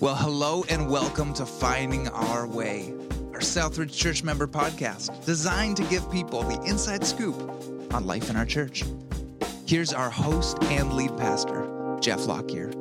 Well, 0.00 0.14
hello 0.14 0.64
and 0.70 0.88
welcome 0.88 1.34
to 1.34 1.44
Finding 1.44 2.08
Our 2.08 2.46
Way, 2.46 2.94
our 3.34 3.40
Southridge 3.40 3.94
Church 3.94 4.24
member 4.24 4.46
podcast 4.46 5.26
designed 5.26 5.76
to 5.76 5.82
give 5.84 6.10
people 6.10 6.42
the 6.42 6.58
inside 6.62 7.06
scoop 7.06 7.38
on 7.92 8.06
life 8.06 8.30
in 8.30 8.36
our 8.36 8.46
church. 8.46 8.82
Here's 9.66 9.92
our 9.92 10.08
host 10.08 10.56
and 10.64 10.94
lead 10.94 11.14
pastor, 11.18 11.98
Jeff 12.00 12.20
Lockyer. 12.20 12.72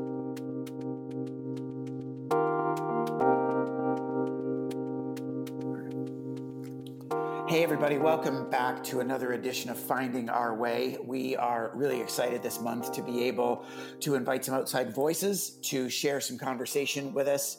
Everybody, 7.89 8.05
welcome 8.05 8.47
back 8.51 8.83
to 8.83 8.99
another 8.99 9.33
edition 9.33 9.71
of 9.71 9.75
Finding 9.75 10.29
Our 10.29 10.53
Way. 10.53 10.99
We 11.03 11.35
are 11.35 11.71
really 11.73 11.99
excited 11.99 12.43
this 12.43 12.61
month 12.61 12.91
to 12.91 13.01
be 13.01 13.23
able 13.23 13.65
to 14.01 14.13
invite 14.13 14.45
some 14.45 14.53
outside 14.53 14.93
voices 14.93 15.57
to 15.63 15.89
share 15.89 16.21
some 16.21 16.37
conversation 16.37 17.15
with 17.15 17.27
us 17.27 17.57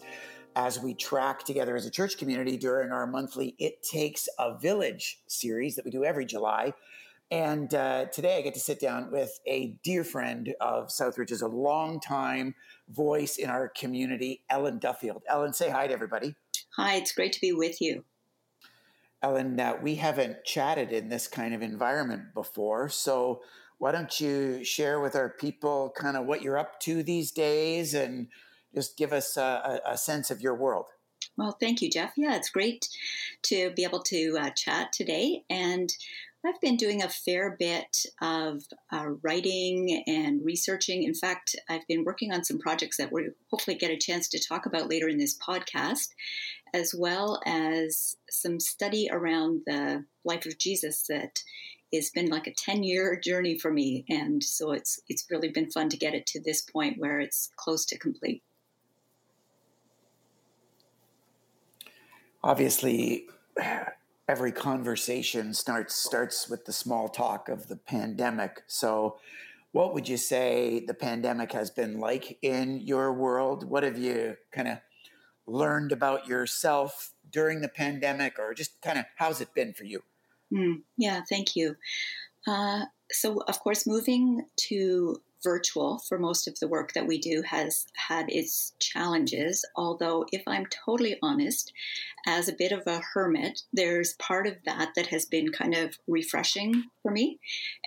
as 0.54 0.78
we 0.78 0.94
track 0.94 1.42
together 1.42 1.74
as 1.74 1.84
a 1.84 1.90
church 1.90 2.16
community 2.16 2.56
during 2.56 2.92
our 2.92 3.08
monthly 3.08 3.56
It 3.58 3.82
Takes 3.82 4.28
a 4.38 4.56
Village 4.56 5.18
series 5.26 5.74
that 5.74 5.84
we 5.84 5.90
do 5.90 6.04
every 6.04 6.26
July. 6.26 6.74
And 7.32 7.74
uh, 7.74 8.04
today 8.12 8.38
I 8.38 8.42
get 8.42 8.54
to 8.54 8.60
sit 8.60 8.78
down 8.78 9.10
with 9.10 9.36
a 9.48 9.74
dear 9.82 10.04
friend 10.04 10.54
of 10.60 10.90
Southridge, 10.90 11.32
is 11.32 11.42
a 11.42 11.48
longtime 11.48 12.54
voice 12.88 13.36
in 13.36 13.50
our 13.50 13.68
community, 13.68 14.44
Ellen 14.48 14.78
Duffield. 14.78 15.24
Ellen, 15.28 15.52
say 15.52 15.70
hi 15.70 15.88
to 15.88 15.92
everybody. 15.92 16.36
Hi, 16.76 16.94
it's 16.94 17.10
great 17.10 17.32
to 17.32 17.40
be 17.40 17.52
with 17.52 17.80
you. 17.80 18.04
Ellen, 19.22 19.60
we 19.82 19.96
haven't 19.96 20.44
chatted 20.44 20.92
in 20.92 21.08
this 21.08 21.28
kind 21.28 21.54
of 21.54 21.62
environment 21.62 22.34
before. 22.34 22.88
So, 22.88 23.42
why 23.78 23.92
don't 23.92 24.20
you 24.20 24.62
share 24.62 25.00
with 25.00 25.16
our 25.16 25.30
people 25.30 25.92
kind 25.96 26.16
of 26.16 26.26
what 26.26 26.42
you're 26.42 26.58
up 26.58 26.80
to 26.80 27.02
these 27.02 27.30
days 27.30 27.94
and 27.94 28.28
just 28.74 28.98
give 28.98 29.12
us 29.12 29.36
a, 29.36 29.80
a 29.86 29.96
sense 29.96 30.30
of 30.30 30.40
your 30.42 30.54
world? 30.54 30.86
Well, 31.36 31.56
thank 31.58 31.80
you, 31.80 31.90
Jeff. 31.90 32.12
Yeah, 32.16 32.36
it's 32.36 32.50
great 32.50 32.88
to 33.44 33.70
be 33.70 33.84
able 33.84 34.02
to 34.04 34.36
uh, 34.38 34.50
chat 34.50 34.92
today. 34.92 35.44
And 35.48 35.92
I've 36.44 36.60
been 36.60 36.76
doing 36.76 37.02
a 37.02 37.08
fair 37.08 37.54
bit 37.58 38.06
of 38.22 38.62
uh, 38.90 39.10
writing 39.22 40.02
and 40.06 40.42
researching. 40.42 41.02
In 41.02 41.14
fact, 41.14 41.54
I've 41.68 41.86
been 41.86 42.04
working 42.04 42.32
on 42.32 42.44
some 42.44 42.58
projects 42.58 42.96
that 42.96 43.12
we'll 43.12 43.26
hopefully 43.50 43.76
get 43.76 43.90
a 43.90 43.98
chance 43.98 44.26
to 44.28 44.42
talk 44.42 44.64
about 44.64 44.88
later 44.88 45.06
in 45.06 45.18
this 45.18 45.36
podcast, 45.36 46.08
as 46.72 46.94
well 46.94 47.42
as 47.44 48.16
some 48.30 48.58
study 48.58 49.10
around 49.12 49.62
the 49.66 50.06
life 50.24 50.46
of 50.46 50.56
Jesus 50.56 51.02
that 51.08 51.42
has 51.92 52.08
been 52.08 52.30
like 52.30 52.46
a 52.46 52.54
10 52.54 52.84
year 52.84 53.20
journey 53.22 53.58
for 53.58 53.70
me. 53.70 54.06
And 54.08 54.42
so 54.42 54.72
it's, 54.72 54.98
it's 55.08 55.26
really 55.30 55.50
been 55.50 55.70
fun 55.70 55.90
to 55.90 55.98
get 55.98 56.14
it 56.14 56.26
to 56.28 56.40
this 56.40 56.62
point 56.62 56.98
where 56.98 57.20
it's 57.20 57.50
close 57.56 57.84
to 57.86 57.98
complete. 57.98 58.42
Obviously, 62.42 63.26
every 64.30 64.52
conversation 64.52 65.52
starts 65.52 65.92
starts 65.96 66.48
with 66.48 66.64
the 66.64 66.72
small 66.72 67.08
talk 67.08 67.48
of 67.48 67.66
the 67.66 67.74
pandemic. 67.74 68.62
So, 68.68 69.18
what 69.72 69.92
would 69.92 70.08
you 70.08 70.16
say 70.16 70.84
the 70.86 70.94
pandemic 70.94 71.50
has 71.50 71.68
been 71.68 71.98
like 71.98 72.38
in 72.40 72.78
your 72.78 73.12
world? 73.12 73.68
What 73.68 73.82
have 73.82 73.98
you 73.98 74.36
kind 74.52 74.68
of 74.68 74.78
learned 75.48 75.90
about 75.90 76.28
yourself 76.28 77.12
during 77.28 77.60
the 77.60 77.68
pandemic, 77.68 78.38
or 78.38 78.54
just 78.54 78.80
kind 78.82 79.00
of 79.00 79.04
how's 79.16 79.40
it 79.40 79.52
been 79.52 79.74
for 79.74 79.82
you? 79.82 80.00
Mm, 80.54 80.82
yeah, 80.96 81.22
thank 81.28 81.56
you. 81.56 81.74
Uh, 82.46 82.84
so, 83.10 83.42
of 83.48 83.58
course, 83.58 83.84
moving 83.84 84.46
to 84.68 85.20
virtual 85.42 85.98
for 85.98 86.18
most 86.18 86.46
of 86.46 86.58
the 86.58 86.68
work 86.68 86.92
that 86.92 87.06
we 87.06 87.18
do 87.18 87.42
has 87.42 87.86
had 87.94 88.28
its 88.28 88.74
challenges. 88.78 89.64
Although, 89.76 90.26
if 90.32 90.42
I'm 90.46 90.66
totally 90.66 91.18
honest, 91.22 91.72
as 92.26 92.48
a 92.48 92.54
bit 92.54 92.72
of 92.72 92.86
a 92.86 93.00
hermit, 93.14 93.62
there's 93.72 94.14
part 94.14 94.46
of 94.46 94.56
that 94.64 94.90
that 94.96 95.06
has 95.08 95.24
been 95.24 95.50
kind 95.52 95.74
of 95.74 95.98
refreshing 96.06 96.84
for 97.02 97.10
me 97.10 97.38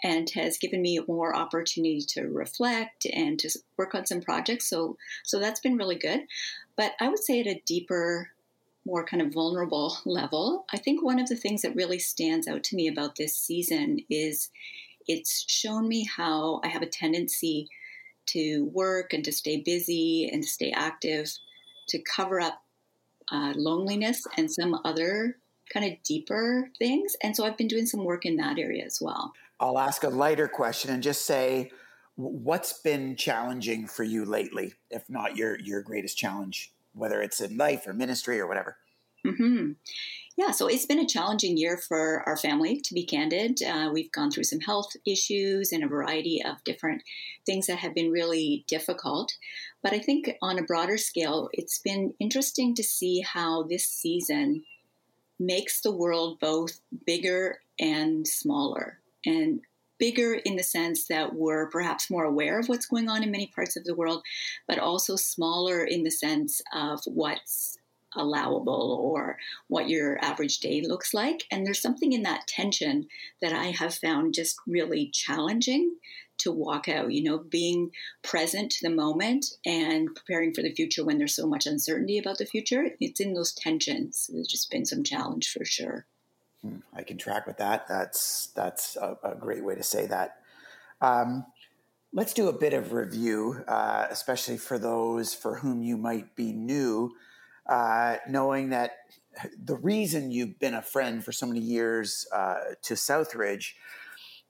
and 0.04 0.30
has 0.32 0.58
given 0.58 0.82
me 0.82 1.00
more 1.08 1.36
opportunity 1.36 2.02
to 2.10 2.24
reflect 2.24 3.06
and 3.14 3.40
to 3.40 3.50
work 3.78 3.94
on 3.96 4.06
some 4.06 4.22
projects. 4.22 4.70
So, 4.70 4.98
so 5.24 5.40
that's 5.40 5.60
been 5.60 5.78
really 5.78 5.98
good. 5.98 6.22
But 6.76 6.94
I 7.00 7.10
would 7.10 7.24
say 7.24 7.40
at 7.40 7.48
a 7.48 7.62
deeper 7.66 8.30
more 8.86 9.06
kind 9.06 9.22
of 9.22 9.34
vulnerable 9.34 9.98
level, 10.06 10.66
I 10.74 10.78
think 10.78 11.04
one 11.04 11.20
of 11.20 11.28
the 11.28 11.36
things 11.36 11.62
that 11.62 11.76
really 11.76 12.00
stands 12.00 12.48
out 12.48 12.64
to 12.66 12.76
me 12.76 12.88
about 12.88 13.16
this 13.16 13.36
season 13.36 14.00
is 14.10 14.50
it's 15.08 15.46
shown 15.48 15.88
me 15.88 16.06
how 16.06 16.62
I 16.64 16.68
have 16.68 16.82
a 16.82 16.88
tendency 16.88 17.70
to 18.28 18.66
work 18.74 19.14
and 19.14 19.24
to 19.26 19.32
stay 19.32 19.58
busy 19.58 20.30
and 20.32 20.44
stay 20.44 20.72
active 20.72 21.32
to 21.90 22.00
cover 22.00 22.40
up 22.40 22.64
uh, 23.32 23.54
loneliness 23.56 24.26
and 24.38 24.52
some 24.52 24.80
other 24.86 25.38
kind 25.72 25.86
of 25.86 26.02
deeper 26.04 26.70
things. 26.78 27.16
And 27.22 27.36
so 27.36 27.46
I've 27.46 27.58
been 27.58 27.68
doing 27.68 27.86
some 27.86 28.04
work 28.04 28.26
in 28.26 28.38
that 28.38 28.58
area 28.58 28.86
as 28.86 29.00
well. 29.02 29.34
I'll 29.60 29.80
ask 29.80 30.04
a 30.04 30.10
lighter 30.10 30.48
question 30.48 30.92
and 30.92 31.02
just 31.02 31.26
say, 31.26 31.72
what's 32.16 32.74
been 32.82 33.16
challenging 33.16 33.88
for 33.88 34.04
you 34.04 34.26
lately, 34.26 34.74
if 34.92 35.10
not 35.10 35.36
your 35.36 35.60
your 35.60 35.82
greatest 35.82 36.18
challenge, 36.18 36.74
whether 36.94 37.22
it's 37.22 37.42
in 37.42 37.58
life 37.58 37.88
or 37.88 37.94
ministry 37.94 38.40
or 38.40 38.48
whatever? 38.48 38.78
Mm-hmm. 39.26 39.74
Yeah, 40.36 40.52
so 40.52 40.68
it's 40.68 40.86
been 40.86 41.00
a 41.00 41.08
challenging 41.08 41.58
year 41.58 41.78
for 41.78 42.24
our 42.28 42.36
family, 42.36 42.82
to 42.82 42.94
be 42.96 43.06
candid. 43.06 43.62
Uh, 43.62 43.92
we've 43.94 44.12
gone 44.12 44.32
through 44.32 44.46
some 44.46 44.62
health 44.62 44.92
issues 45.06 45.72
and 45.72 45.84
a 45.84 45.88
variety 45.88 46.42
of 46.44 46.64
different 46.64 47.04
things 47.46 47.68
that 47.68 47.78
have 47.78 47.94
been 47.94 48.12
really 48.12 48.66
difficult. 48.68 49.38
But 49.84 49.94
I 49.94 50.00
think 50.00 50.32
on 50.42 50.58
a 50.58 50.64
broader 50.64 50.98
scale, 50.98 51.50
it's 51.54 51.78
been 51.78 52.16
interesting 52.20 52.74
to 52.76 52.84
see 52.84 53.22
how 53.22 53.64
this 53.64 53.86
season 53.86 54.64
makes 55.40 55.82
the 55.82 55.96
world 55.96 56.40
both 56.40 56.80
bigger 57.06 57.60
and 57.80 58.28
smaller. 58.28 59.00
And 59.26 59.62
bigger 60.00 60.34
in 60.34 60.56
the 60.56 60.64
sense 60.64 61.08
that 61.08 61.36
we're 61.36 61.70
perhaps 61.70 62.10
more 62.10 62.26
aware 62.26 62.60
of 62.60 62.68
what's 62.68 62.88
going 62.88 63.08
on 63.08 63.24
in 63.24 63.32
many 63.32 63.48
parts 63.48 63.78
of 63.78 63.84
the 63.86 63.96
world, 63.96 64.24
but 64.68 64.80
also 64.80 65.16
smaller 65.16 65.84
in 65.84 66.04
the 66.04 66.12
sense 66.12 66.62
of 66.74 67.02
what's 67.06 67.78
allowable 68.16 69.00
or 69.02 69.38
what 69.68 69.90
your 69.90 70.24
average 70.24 70.60
day 70.60 70.82
looks 70.82 71.14
like. 71.14 71.44
And 71.52 71.66
there's 71.66 71.82
something 71.82 72.14
in 72.14 72.24
that 72.24 72.48
tension 72.48 73.08
that 73.42 73.54
I 73.54 73.66
have 73.66 73.96
found 73.96 74.34
just 74.34 74.58
really 74.68 75.10
challenging 75.14 75.96
to 76.40 76.52
walk 76.52 76.90
out, 76.90 77.12
you 77.12 77.24
know, 77.24 77.38
being 77.38 77.92
present 78.22 78.72
to 78.72 78.88
the 78.88 78.94
moment 78.94 79.46
and 79.66 80.14
preparing 80.14 80.54
for 80.54 80.62
the 80.62 80.74
future 80.74 81.06
when 81.06 81.18
there's 81.18 81.36
so 81.36 81.48
much 81.48 81.66
uncertainty 81.66 82.18
about 82.18 82.38
the 82.38 82.46
future. 82.46 82.90
It's 83.00 83.20
in 83.20 83.34
those 83.34 83.54
tensions. 83.54 84.30
There's 84.32 84.48
just 84.48 84.72
been 84.72 84.86
some 84.86 85.04
challenge 85.04 85.52
for 85.52 85.64
sure. 85.64 86.06
Hmm, 86.62 86.78
I 86.94 87.04
can 87.04 87.18
track 87.18 87.46
with 87.46 87.58
that. 87.58 87.88
That's 87.88 88.48
that's 88.48 88.96
a, 88.96 89.18
a 89.24 89.36
great 89.36 89.64
way 89.64 89.76
to 89.76 89.84
say 89.84 90.06
that. 90.08 90.38
Um, 91.02 91.46
let's 92.14 92.34
do 92.34 92.48
a 92.48 92.54
bit 92.54 92.74
of 92.74 92.94
review, 92.94 93.64
uh, 93.68 94.08
especially 94.10 94.58
for 94.58 94.80
those 94.80 95.34
for 95.34 95.56
whom 95.56 95.82
you 95.84 95.98
might 95.98 96.36
be 96.36 96.54
new 96.54 97.12
uh, 97.68 98.18
knowing 98.28 98.70
that 98.70 98.92
the 99.64 99.76
reason 99.76 100.32
you've 100.32 100.60
been 100.60 100.74
a 100.74 100.82
friend 100.82 101.24
for 101.24 101.32
so 101.32 101.46
many 101.46 101.60
years 101.60 102.28
uh, 102.34 102.56
to 102.84 102.94
Southridge 102.94 103.74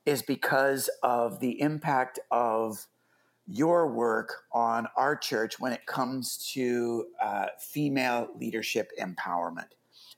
is 0.05 0.21
because 0.21 0.89
of 1.01 1.39
the 1.39 1.61
impact 1.61 2.19
of 2.31 2.87
your 3.47 3.91
work 3.91 4.43
on 4.51 4.87
our 4.95 5.15
church 5.15 5.59
when 5.59 5.73
it 5.73 5.85
comes 5.85 6.51
to 6.53 7.05
uh, 7.21 7.47
female 7.59 8.27
leadership 8.39 8.91
empowerment. 8.99 9.67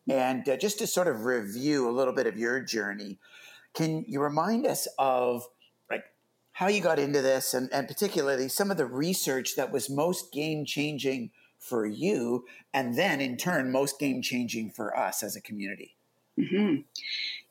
And 0.08 0.48
uh, 0.48 0.58
just 0.58 0.80
to 0.80 0.88
sort 0.88 1.08
of 1.08 1.26
review 1.26 1.90
a 1.90 1.92
little 1.92 2.14
bit 2.14 2.28
of 2.28 2.38
your 2.38 2.60
journey, 2.60 3.20
can 3.74 4.06
you 4.08 4.22
remind 4.22 4.66
us 4.68 4.88
of 5.00 5.48
like 5.90 6.04
how 6.52 6.68
you 6.68 6.82
got 6.82 7.00
into 7.00 7.22
this 7.22 7.54
and, 7.54 7.70
and 7.74 7.88
particularly 7.88 8.48
some 8.48 8.70
of 8.70 8.78
the 8.78 8.86
research 8.86 9.56
that 9.56 9.72
was 9.72 9.90
most 9.90 10.32
game 10.32 10.66
changing 10.66 11.32
for 11.66 11.86
you, 11.86 12.46
and 12.74 12.98
then 12.98 13.20
in 13.22 13.38
turn, 13.38 13.72
most 13.72 14.00
game 14.00 14.22
changing 14.22 14.70
for 14.70 14.98
us 14.98 15.24
as 15.24 15.36
a 15.36 15.42
community. 15.42 15.96
Mm-hmm. 16.40 16.82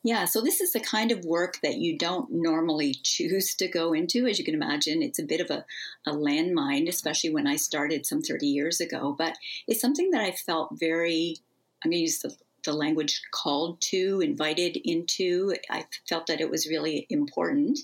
Yeah, 0.03 0.27
so 0.27 0.43
this 0.43 0.61
is 0.61 0.73
the 0.73 0.81
kind 0.81 1.11
of 1.11 1.25
work 1.25 1.59
that 1.63 1.77
you 1.77 1.97
don't 1.97 2.31
normally 2.31 2.93
choose 3.03 3.55
to 3.55 3.67
go 3.67 3.95
into. 3.95 4.27
As 4.27 4.39
you 4.39 4.45
can 4.45 4.55
imagine, 4.55 5.03
it's 5.03 5.19
a 5.19 5.25
bit 5.25 5.41
of 5.41 5.51
a, 5.51 5.65
a 6.07 6.13
landmine, 6.13 6.89
especially 6.89 7.33
when 7.33 7.47
I 7.47 7.57
started 7.57 8.05
some 8.05 8.21
30 8.21 8.47
years 8.47 8.81
ago. 8.81 9.15
But 9.17 9.39
it's 9.67 9.81
something 9.81 10.11
that 10.11 10.21
I 10.21 10.33
felt 10.33 10.79
very, 10.79 11.39
I'm 11.83 11.91
going 11.91 11.99
to 11.99 12.03
use 12.03 12.19
the, 12.19 12.37
the 12.65 12.75
language 12.75 13.23
called 13.31 13.81
to, 13.83 14.21
invited 14.21 14.77
into. 14.85 15.55
I 15.71 15.87
felt 16.07 16.27
that 16.27 16.43
it 16.43 16.51
was 16.51 16.69
really 16.69 17.07
important. 17.09 17.79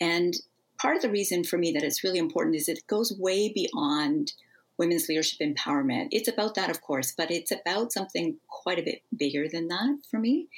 And 0.00 0.34
part 0.78 0.94
of 0.94 1.02
the 1.02 1.10
reason 1.10 1.42
for 1.42 1.58
me 1.58 1.72
that 1.72 1.82
it's 1.82 2.04
really 2.04 2.18
important 2.18 2.54
is 2.54 2.68
it 2.68 2.86
goes 2.86 3.12
way 3.18 3.52
beyond 3.52 4.34
women's 4.80 5.08
leadership 5.08 5.38
empowerment. 5.40 6.08
It's 6.10 6.26
about 6.26 6.54
that, 6.54 6.70
of 6.70 6.80
course, 6.80 7.12
but 7.12 7.30
it's 7.30 7.52
about 7.52 7.92
something 7.92 8.38
quite 8.48 8.78
a 8.78 8.82
bit 8.82 9.02
bigger 9.14 9.46
than 9.46 9.68
that 9.68 9.98
for 10.10 10.18
me. 10.18 10.48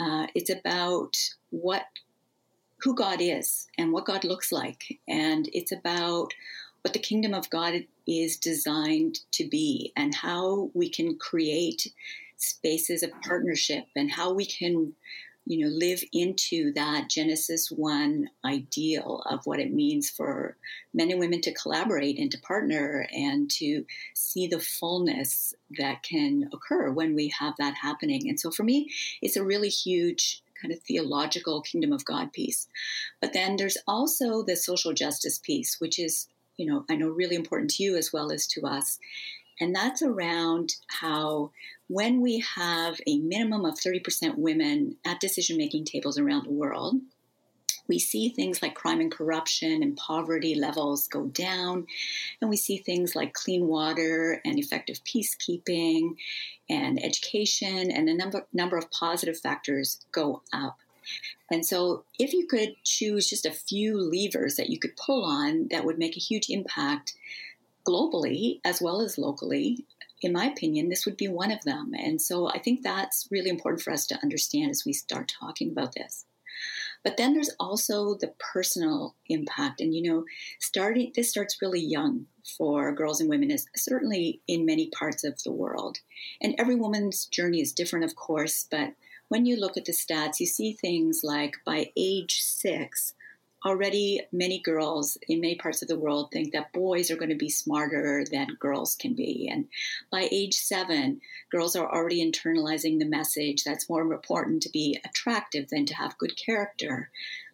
Uh, 0.00 0.26
it's 0.34 0.50
about 0.50 1.14
what 1.50 1.84
who 2.80 2.94
God 2.94 3.20
is 3.20 3.66
and 3.76 3.92
what 3.92 4.06
God 4.06 4.24
looks 4.24 4.50
like, 4.50 4.98
and 5.06 5.48
it's 5.52 5.72
about 5.72 6.32
what 6.82 6.94
the 6.94 6.98
kingdom 6.98 7.34
of 7.34 7.50
God 7.50 7.74
is 8.06 8.38
designed 8.38 9.18
to 9.32 9.46
be 9.46 9.92
and 9.96 10.14
how 10.14 10.70
we 10.74 10.88
can 10.88 11.18
create 11.18 11.92
spaces 12.36 13.02
of 13.02 13.10
partnership 13.20 13.84
and 13.94 14.10
how 14.10 14.32
we 14.32 14.46
can 14.46 14.94
you 15.48 15.64
know 15.64 15.74
live 15.74 16.04
into 16.12 16.72
that 16.74 17.08
genesis 17.08 17.70
1 17.70 18.28
ideal 18.44 19.22
of 19.30 19.40
what 19.46 19.58
it 19.58 19.72
means 19.72 20.10
for 20.10 20.56
men 20.92 21.10
and 21.10 21.18
women 21.18 21.40
to 21.40 21.54
collaborate 21.54 22.18
and 22.18 22.30
to 22.30 22.38
partner 22.40 23.08
and 23.12 23.50
to 23.50 23.84
see 24.14 24.46
the 24.46 24.60
fullness 24.60 25.54
that 25.78 26.02
can 26.02 26.50
occur 26.52 26.90
when 26.90 27.14
we 27.14 27.32
have 27.38 27.54
that 27.58 27.74
happening. 27.74 28.28
And 28.28 28.38
so 28.38 28.50
for 28.50 28.62
me 28.62 28.90
it's 29.22 29.36
a 29.36 29.44
really 29.44 29.70
huge 29.70 30.42
kind 30.60 30.72
of 30.72 30.80
theological 30.80 31.62
kingdom 31.62 31.92
of 31.92 32.04
god 32.04 32.32
piece. 32.32 32.68
But 33.20 33.32
then 33.32 33.56
there's 33.56 33.78
also 33.86 34.42
the 34.42 34.56
social 34.56 34.92
justice 34.92 35.38
piece 35.38 35.80
which 35.80 35.98
is 35.98 36.28
you 36.58 36.66
know 36.66 36.84
i 36.90 36.96
know 36.96 37.08
really 37.08 37.36
important 37.36 37.70
to 37.70 37.82
you 37.82 37.96
as 37.96 38.12
well 38.12 38.30
as 38.30 38.46
to 38.48 38.66
us. 38.66 38.98
And 39.60 39.74
that's 39.74 40.02
around 40.02 40.74
how 40.88 41.50
when 41.88 42.20
we 42.20 42.44
have 42.54 43.00
a 43.06 43.18
minimum 43.18 43.64
of 43.64 43.74
30% 43.74 44.36
women 44.36 44.96
at 45.04 45.20
decision 45.20 45.56
making 45.56 45.84
tables 45.84 46.18
around 46.18 46.44
the 46.44 46.52
world, 46.52 46.96
we 47.88 47.98
see 47.98 48.28
things 48.28 48.60
like 48.62 48.74
crime 48.74 49.00
and 49.00 49.10
corruption 49.10 49.82
and 49.82 49.96
poverty 49.96 50.54
levels 50.54 51.08
go 51.08 51.24
down. 51.28 51.86
And 52.40 52.50
we 52.50 52.58
see 52.58 52.76
things 52.76 53.16
like 53.16 53.32
clean 53.32 53.66
water 53.66 54.42
and 54.44 54.58
effective 54.58 55.00
peacekeeping 55.04 56.16
and 56.68 57.02
education 57.02 57.90
and 57.90 58.08
a 58.08 58.14
number, 58.14 58.46
number 58.52 58.76
of 58.76 58.90
positive 58.90 59.38
factors 59.38 60.04
go 60.12 60.42
up. 60.52 60.78
And 61.50 61.64
so, 61.64 62.04
if 62.18 62.34
you 62.34 62.46
could 62.46 62.76
choose 62.84 63.30
just 63.30 63.46
a 63.46 63.50
few 63.50 63.98
levers 63.98 64.56
that 64.56 64.68
you 64.68 64.78
could 64.78 64.94
pull 64.94 65.24
on 65.24 65.68
that 65.70 65.86
would 65.86 65.98
make 65.98 66.18
a 66.18 66.20
huge 66.20 66.50
impact 66.50 67.14
globally 67.86 68.60
as 68.62 68.82
well 68.82 69.00
as 69.00 69.16
locally, 69.16 69.86
in 70.20 70.32
my 70.32 70.46
opinion, 70.46 70.88
this 70.88 71.06
would 71.06 71.16
be 71.16 71.28
one 71.28 71.52
of 71.52 71.62
them. 71.62 71.92
And 71.94 72.20
so 72.20 72.48
I 72.48 72.58
think 72.58 72.82
that's 72.82 73.28
really 73.30 73.50
important 73.50 73.82
for 73.82 73.92
us 73.92 74.06
to 74.06 74.18
understand 74.22 74.70
as 74.70 74.84
we 74.84 74.92
start 74.92 75.32
talking 75.40 75.70
about 75.70 75.94
this. 75.94 76.24
But 77.04 77.16
then 77.16 77.34
there's 77.34 77.54
also 77.60 78.14
the 78.14 78.34
personal 78.52 79.14
impact. 79.28 79.80
And, 79.80 79.94
you 79.94 80.02
know, 80.02 80.24
starting, 80.58 81.12
this 81.14 81.30
starts 81.30 81.62
really 81.62 81.80
young 81.80 82.26
for 82.56 82.92
girls 82.92 83.20
and 83.20 83.30
women, 83.30 83.50
is 83.50 83.66
certainly 83.76 84.40
in 84.48 84.66
many 84.66 84.90
parts 84.90 85.22
of 85.22 85.40
the 85.44 85.52
world. 85.52 85.98
And 86.40 86.54
every 86.58 86.74
woman's 86.74 87.26
journey 87.26 87.60
is 87.60 87.72
different, 87.72 88.04
of 88.04 88.16
course. 88.16 88.66
But 88.68 88.94
when 89.28 89.46
you 89.46 89.56
look 89.56 89.76
at 89.76 89.84
the 89.84 89.92
stats, 89.92 90.40
you 90.40 90.46
see 90.46 90.72
things 90.72 91.20
like 91.22 91.58
by 91.64 91.92
age 91.96 92.42
six, 92.42 93.14
already 93.64 94.20
many 94.32 94.60
girls 94.60 95.18
in 95.28 95.40
many 95.40 95.56
parts 95.56 95.82
of 95.82 95.88
the 95.88 95.98
world 95.98 96.30
think 96.30 96.52
that 96.52 96.72
boys 96.72 97.10
are 97.10 97.16
going 97.16 97.30
to 97.30 97.34
be 97.34 97.48
smarter 97.48 98.24
than 98.30 98.56
girls 98.60 98.94
can 98.94 99.14
be. 99.14 99.48
And 99.50 99.68
by 100.10 100.28
age 100.30 100.54
seven, 100.54 101.20
girls 101.50 101.74
are 101.74 101.92
already 101.92 102.24
internalizing 102.24 102.98
the 102.98 103.04
message 103.04 103.64
that's 103.64 103.88
more 103.88 104.02
important 104.12 104.62
to 104.62 104.70
be 104.70 104.98
attractive 105.04 105.68
than 105.70 105.86
to 105.86 105.94
have 105.94 106.18
good 106.18 106.36
character. 106.36 107.10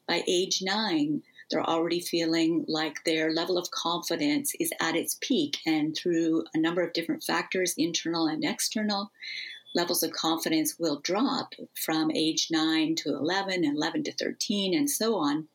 By 0.06 0.22
age 0.28 0.60
nine, 0.62 1.22
they're 1.50 1.62
already 1.62 2.00
feeling 2.00 2.64
like 2.68 3.04
their 3.04 3.32
level 3.32 3.56
of 3.56 3.70
confidence 3.70 4.52
is 4.60 4.72
at 4.80 4.96
its 4.96 5.16
peak. 5.20 5.58
And 5.66 5.96
through 5.96 6.44
a 6.54 6.58
number 6.58 6.82
of 6.82 6.92
different 6.92 7.22
factors, 7.22 7.74
internal 7.78 8.26
and 8.26 8.44
external, 8.44 9.10
levels 9.74 10.02
of 10.02 10.12
confidence 10.12 10.78
will 10.78 11.00
drop 11.00 11.54
from 11.74 12.10
age 12.10 12.48
9 12.50 12.94
to 12.96 13.08
11, 13.10 13.64
11 13.64 14.04
to 14.04 14.12
13, 14.12 14.74
and 14.74 14.88
so 14.88 15.16
on 15.16 15.48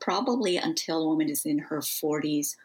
probably 0.00 0.56
until 0.56 1.02
a 1.02 1.08
woman 1.08 1.28
is 1.28 1.44
in 1.44 1.58
her 1.58 1.78
40s 1.78 2.56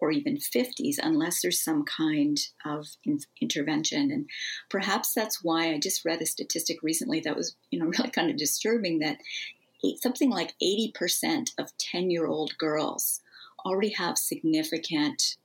or 0.00 0.10
even 0.10 0.36
50s, 0.36 0.96
unless 1.02 1.42
there's 1.42 1.60
some 1.60 1.84
kind 1.84 2.38
of 2.64 2.86
in- 3.04 3.20
intervention. 3.40 4.10
And 4.12 4.28
perhaps 4.68 5.12
that's 5.12 5.42
why 5.42 5.72
I 5.72 5.78
just 5.78 6.04
read 6.04 6.22
a 6.22 6.26
statistic 6.26 6.82
recently 6.82 7.20
that 7.20 7.36
was, 7.36 7.56
you 7.70 7.78
know, 7.78 7.86
really 7.98 8.10
kind 8.10 8.30
of 8.30 8.36
disturbing 8.36 9.00
that 9.00 9.18
something 10.00 10.30
like 10.30 10.54
80% 10.62 11.50
of 11.58 11.76
10 11.78 12.10
year 12.10 12.26
old 12.26 12.56
girls 12.58 13.20
already 13.64 13.90
have 13.90 14.18
significant 14.18 15.36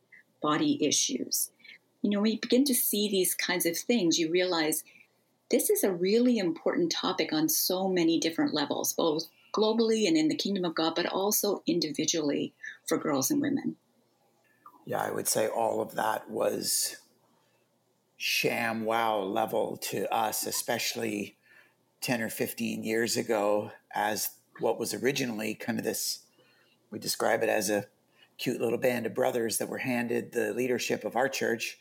body 0.42 0.78
issues. 0.86 1.52
You 2.02 2.10
know, 2.10 2.22
when 2.22 2.34
you 2.34 2.40
begin 2.40 2.66
to 2.66 2.76
see 2.76 3.10
these 3.10 3.34
kinds 3.34 3.66
of 3.66 3.78
things, 3.78 4.20
you 4.20 4.30
realize 4.30 4.84
this 5.50 5.70
is 5.70 5.84
a 5.84 5.94
really 5.94 6.38
important 6.38 6.92
topic 6.92 7.32
on 7.32 7.48
so 7.48 7.88
many 7.88 8.20
different 8.20 8.54
levels, 8.54 8.94
both 8.94 9.28
globally 9.54 10.08
and 10.08 10.18
in 10.18 10.28
the 10.28 10.36
kingdom 10.36 10.66
of 10.66 10.76
God, 10.76 10.96
but 10.96 11.06
also 11.06 11.64
individually 11.66 12.54
for 12.86 12.98
girls 12.98 13.32
and 13.32 13.42
women. 13.42 13.78
Yeah, 14.86 15.02
I 15.02 15.12
would 15.12 15.28
say 15.28 15.48
all 15.48 15.82
of 15.82 15.96
that 15.96 16.30
was 16.30 16.98
sham 18.18 18.86
wow 18.86 19.20
level 19.20 19.78
to 19.78 20.12
us, 20.14 20.46
especially 20.46 21.38
10 22.02 22.22
or 22.22 22.30
15 22.30 22.84
years 22.84 23.16
ago, 23.16 23.72
as 23.94 24.32
what 24.60 24.80
was 24.80 24.94
originally 24.94 25.54
kind 25.54 25.80
of 25.80 25.86
this, 25.86 26.20
we 26.92 27.00
describe 27.00 27.44
it 27.44 27.50
as 27.50 27.70
a 27.70 27.86
cute 28.38 28.60
little 28.60 28.78
band 28.78 29.06
of 29.06 29.14
brothers 29.14 29.58
that 29.58 29.70
were 29.70 29.80
handed 29.80 30.32
the 30.32 30.54
leadership 30.54 31.06
of 31.06 31.16
our 31.16 31.30
church 31.30 31.78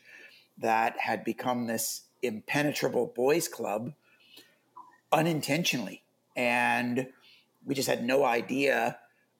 that 0.57 0.97
had 0.99 1.23
become 1.23 1.67
this 1.67 2.03
impenetrable 2.21 3.11
boys 3.15 3.47
club 3.47 3.93
unintentionally. 5.11 6.03
And 6.35 7.07
we 7.65 7.75
just 7.75 7.89
had 7.89 8.03
no 8.03 8.23
idea 8.23 8.97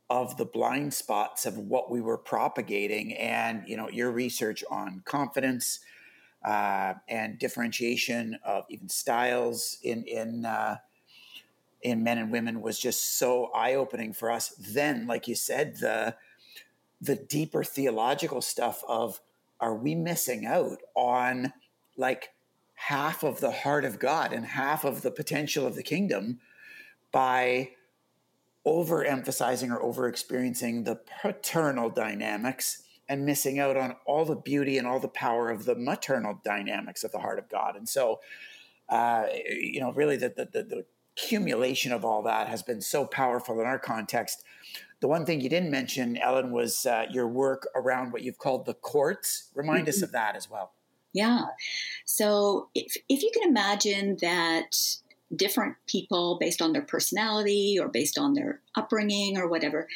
of 0.09 0.37
the 0.37 0.45
blind 0.45 0.93
spots 0.93 1.45
of 1.45 1.57
what 1.57 1.89
we 1.89 2.01
were 2.01 2.17
propagating 2.17 3.13
and 3.13 3.63
you 3.67 3.77
know 3.77 3.89
your 3.89 4.11
research 4.11 4.63
on 4.69 5.01
confidence 5.05 5.79
uh, 6.45 6.93
and 7.07 7.39
differentiation 7.39 8.37
of 8.43 8.65
even 8.69 8.89
styles 8.89 9.77
in 9.83 10.03
in 10.03 10.45
uh, 10.45 10.77
in 11.81 12.03
men 12.03 12.17
and 12.17 12.31
women 12.31 12.61
was 12.61 12.79
just 12.79 13.17
so 13.17 13.45
eye 13.53 13.75
opening 13.75 14.13
for 14.13 14.31
us. 14.31 14.49
Then, 14.57 15.05
like 15.05 15.27
you 15.27 15.35
said, 15.35 15.77
the 15.77 16.15
the 17.01 17.15
deeper 17.15 17.63
theological 17.63 18.41
stuff 18.41 18.83
of 18.87 19.19
are 19.59 19.75
we 19.75 19.93
missing 19.93 20.45
out 20.45 20.79
on 20.95 21.53
like 21.97 22.29
half 22.75 23.23
of 23.23 23.39
the 23.39 23.51
heart 23.51 23.85
of 23.85 23.99
God 23.99 24.33
and 24.33 24.45
half 24.45 24.83
of 24.83 25.01
the 25.01 25.11
potential 25.11 25.67
of 25.67 25.75
the 25.75 25.83
kingdom 25.83 26.39
by 27.11 27.71
overemphasizing 28.65 29.69
or 29.69 29.81
over 29.81 30.07
experiencing 30.07 30.83
the 30.83 30.99
paternal 31.21 31.89
dynamics 31.89 32.83
and 33.09 33.25
missing 33.25 33.59
out 33.59 33.75
on 33.75 33.95
all 34.05 34.25
the 34.25 34.35
beauty 34.35 34.77
and 34.77 34.87
all 34.87 34.99
the 34.99 35.07
power 35.07 35.49
of 35.49 35.65
the 35.65 35.75
maternal 35.75 36.39
dynamics 36.43 37.03
of 37.03 37.11
the 37.11 37.19
heart 37.19 37.39
of 37.39 37.49
God. 37.49 37.75
And 37.75 37.87
so, 37.87 38.21
uh, 38.89 39.25
you 39.49 39.81
know, 39.81 39.91
really 39.91 40.15
the, 40.15 40.29
the, 40.29 40.45
the, 40.45 40.63
the 40.63 40.85
accumulation 41.15 41.91
of 41.91 42.05
all 42.05 42.23
that 42.23 42.47
has 42.47 42.63
been 42.63 42.81
so 42.81 43.05
powerful 43.05 43.59
in 43.59 43.65
our 43.65 43.79
context. 43.79 44.43
The 45.01 45.07
one 45.07 45.25
thing 45.25 45.41
you 45.41 45.49
didn't 45.49 45.69
mention, 45.69 46.17
Ellen, 46.17 46.51
was 46.51 46.85
uh, 46.85 47.05
your 47.11 47.27
work 47.27 47.67
around 47.75 48.13
what 48.13 48.21
you've 48.21 48.37
called 48.37 48.65
the 48.65 48.73
courts. 48.73 49.49
Remind 49.53 49.81
mm-hmm. 49.81 49.89
us 49.89 50.01
of 50.01 50.13
that 50.13 50.35
as 50.35 50.49
well. 50.49 50.71
Yeah. 51.13 51.43
So 52.05 52.69
if, 52.73 52.95
if 53.09 53.21
you 53.21 53.29
can 53.33 53.47
imagine 53.49 54.17
that 54.21 54.75
different 55.35 55.75
people 55.87 56.37
based 56.39 56.61
on 56.61 56.73
their 56.73 56.81
personality 56.81 57.77
or 57.79 57.87
based 57.87 58.17
on 58.17 58.33
their 58.33 58.61
upbringing 58.75 59.37
or 59.37 59.47
whatever 59.47 59.87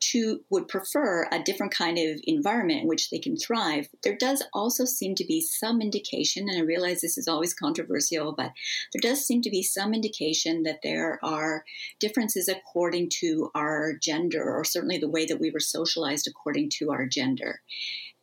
to 0.00 0.40
would 0.50 0.68
prefer 0.68 1.26
a 1.32 1.42
different 1.42 1.72
kind 1.72 1.98
of 1.98 2.20
environment 2.24 2.82
in 2.82 2.88
which 2.88 3.10
they 3.10 3.18
can 3.18 3.36
thrive. 3.36 3.88
There 4.02 4.16
does 4.16 4.42
also 4.52 4.84
seem 4.84 5.14
to 5.16 5.24
be 5.24 5.40
some 5.40 5.80
indication 5.80 6.48
and 6.48 6.58
i 6.58 6.60
realize 6.60 7.00
this 7.00 7.18
is 7.18 7.28
always 7.28 7.54
controversial 7.54 8.32
but 8.32 8.52
there 8.92 9.00
does 9.00 9.24
seem 9.24 9.42
to 9.42 9.50
be 9.50 9.62
some 9.62 9.94
indication 9.94 10.62
that 10.64 10.80
there 10.82 11.18
are 11.22 11.64
differences 12.00 12.48
according 12.48 13.08
to 13.08 13.50
our 13.54 13.94
gender 14.00 14.42
or 14.42 14.64
certainly 14.64 14.98
the 14.98 15.08
way 15.08 15.26
that 15.26 15.40
we 15.40 15.50
were 15.50 15.60
socialized 15.60 16.26
according 16.26 16.70
to 16.70 16.90
our 16.90 17.06
gender 17.06 17.60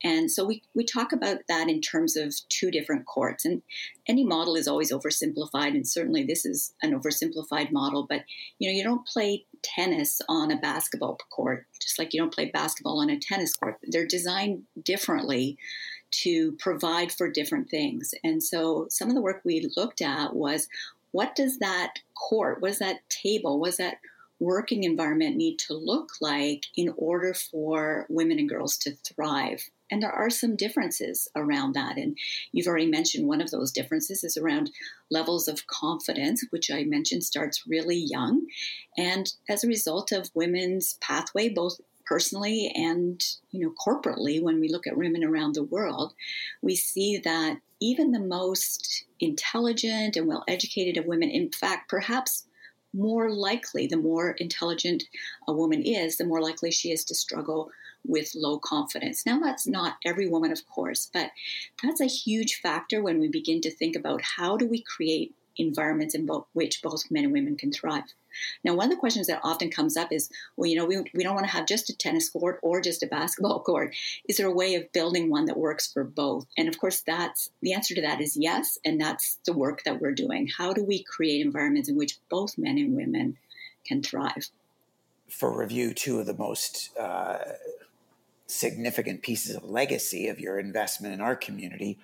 and 0.03 0.29
so 0.29 0.45
we, 0.45 0.61
we 0.75 0.83
talk 0.83 1.13
about 1.13 1.37
that 1.47 1.69
in 1.69 1.79
terms 1.79 2.15
of 2.17 2.33
two 2.49 2.69
different 2.69 3.05
courts. 3.05 3.45
And 3.45 3.61
any 4.07 4.25
model 4.25 4.55
is 4.55 4.67
always 4.67 4.91
oversimplified, 4.91 5.69
and 5.69 5.87
certainly 5.87 6.23
this 6.23 6.45
is 6.45 6.73
an 6.81 6.97
oversimplified 6.99 7.71
model. 7.71 8.05
But 8.07 8.23
you 8.59 8.69
know, 8.69 8.75
you 8.75 8.83
don't 8.83 9.07
play 9.07 9.45
tennis 9.61 10.21
on 10.27 10.51
a 10.51 10.57
basketball 10.57 11.17
court, 11.29 11.65
just 11.81 11.97
like 11.97 12.13
you 12.13 12.19
don't 12.19 12.33
play 12.33 12.51
basketball 12.51 12.99
on 12.99 13.09
a 13.09 13.19
tennis 13.19 13.53
court. 13.53 13.79
They're 13.83 14.05
designed 14.05 14.63
differently 14.83 15.57
to 16.11 16.51
provide 16.53 17.11
for 17.11 17.29
different 17.29 17.69
things. 17.69 18.13
And 18.23 18.43
so 18.43 18.87
some 18.89 19.07
of 19.09 19.15
the 19.15 19.21
work 19.21 19.41
we 19.43 19.71
looked 19.75 20.01
at 20.01 20.35
was 20.35 20.67
what 21.11 21.35
does 21.35 21.59
that 21.59 21.93
court, 22.15 22.61
what 22.61 22.69
does 22.69 22.79
that 22.79 23.07
table, 23.09 23.59
what 23.59 23.67
does 23.67 23.77
that 23.77 23.97
working 24.39 24.83
environment 24.83 25.37
need 25.37 25.57
to 25.57 25.73
look 25.73 26.11
like 26.21 26.65
in 26.75 26.93
order 26.97 27.33
for 27.33 28.05
women 28.09 28.39
and 28.39 28.49
girls 28.49 28.77
to 28.77 28.91
thrive 28.91 29.69
and 29.91 30.01
there 30.01 30.11
are 30.11 30.29
some 30.29 30.55
differences 30.55 31.27
around 31.35 31.73
that. 31.73 31.97
And 31.97 32.17
you've 32.51 32.67
already 32.67 32.87
mentioned 32.87 33.27
one 33.27 33.41
of 33.41 33.51
those 33.51 33.71
differences 33.71 34.23
is 34.23 34.37
around 34.37 34.71
levels 35.11 35.47
of 35.47 35.67
confidence, 35.67 36.43
which 36.49 36.71
I 36.71 36.83
mentioned 36.83 37.23
starts 37.23 37.67
really 37.67 37.97
young. 37.97 38.47
And 38.97 39.31
as 39.49 39.63
a 39.63 39.67
result 39.67 40.11
of 40.11 40.31
women's 40.33 40.97
pathway, 41.01 41.49
both 41.49 41.79
personally 42.05 42.71
and 42.75 43.23
you 43.51 43.61
know 43.61 43.73
corporately 43.85 44.41
when 44.41 44.59
we 44.59 44.67
look 44.67 44.85
at 44.85 44.97
women 44.97 45.23
around 45.23 45.55
the 45.55 45.63
world 45.63 46.13
we 46.61 46.75
see 46.75 47.17
that 47.17 47.57
even 47.79 48.11
the 48.11 48.19
most 48.19 49.05
intelligent 49.21 50.17
and 50.17 50.27
well 50.27 50.43
educated 50.47 50.97
of 50.97 51.05
women 51.05 51.29
in 51.29 51.49
fact 51.49 51.89
perhaps 51.89 52.45
more 52.93 53.31
likely 53.31 53.87
the 53.87 53.97
more 53.97 54.31
intelligent 54.31 55.03
a 55.47 55.53
woman 55.53 55.81
is 55.81 56.17
the 56.17 56.25
more 56.25 56.41
likely 56.41 56.71
she 56.71 56.91
is 56.91 57.03
to 57.05 57.15
struggle 57.15 57.71
with 58.05 58.31
low 58.35 58.57
confidence 58.57 59.25
now 59.25 59.39
that's 59.39 59.67
not 59.67 59.95
every 60.05 60.27
woman 60.27 60.51
of 60.51 60.65
course 60.67 61.09
but 61.13 61.31
that's 61.81 62.01
a 62.01 62.05
huge 62.05 62.55
factor 62.55 63.01
when 63.01 63.19
we 63.19 63.27
begin 63.27 63.61
to 63.61 63.71
think 63.71 63.95
about 63.95 64.21
how 64.21 64.57
do 64.57 64.67
we 64.67 64.81
create 64.81 65.33
environments 65.55 66.15
in 66.15 66.25
both, 66.25 66.47
which 66.53 66.81
both 66.81 67.11
men 67.11 67.25
and 67.25 67.33
women 67.33 67.55
can 67.55 67.71
thrive 67.71 68.05
now, 68.63 68.73
one 68.73 68.85
of 68.85 68.91
the 68.91 68.99
questions 68.99 69.27
that 69.27 69.41
often 69.43 69.69
comes 69.69 69.97
up 69.97 70.11
is, 70.11 70.29
well, 70.55 70.69
you 70.69 70.75
know, 70.75 70.85
we, 70.85 70.97
we 71.13 71.23
don't 71.23 71.35
want 71.35 71.45
to 71.45 71.53
have 71.53 71.65
just 71.65 71.89
a 71.89 71.97
tennis 71.97 72.29
court 72.29 72.59
or 72.61 72.81
just 72.81 73.03
a 73.03 73.07
basketball 73.07 73.59
court. 73.63 73.95
Is 74.27 74.37
there 74.37 74.47
a 74.47 74.53
way 74.53 74.75
of 74.75 74.91
building 74.91 75.29
one 75.29 75.45
that 75.45 75.57
works 75.57 75.91
for 75.91 76.03
both? 76.03 76.47
And 76.57 76.67
of 76.67 76.79
course, 76.79 77.01
that's 77.01 77.49
the 77.61 77.73
answer 77.73 77.95
to 77.95 78.01
that 78.01 78.21
is 78.21 78.37
yes. 78.37 78.77
And 78.85 78.99
that's 78.99 79.39
the 79.45 79.53
work 79.53 79.83
that 79.83 80.01
we're 80.01 80.13
doing. 80.13 80.49
How 80.57 80.73
do 80.73 80.83
we 80.83 81.03
create 81.03 81.45
environments 81.45 81.89
in 81.89 81.95
which 81.95 82.19
both 82.29 82.57
men 82.57 82.77
and 82.77 82.95
women 82.95 83.37
can 83.85 84.01
thrive? 84.01 84.49
For 85.29 85.57
review, 85.57 85.93
two 85.93 86.19
of 86.19 86.25
the 86.25 86.35
most 86.35 86.91
uh, 86.97 87.39
significant 88.47 89.21
pieces 89.21 89.55
of 89.55 89.63
legacy 89.63 90.27
of 90.27 90.39
your 90.39 90.59
investment 90.59 91.13
in 91.13 91.21
our 91.21 91.35
community 91.35 91.97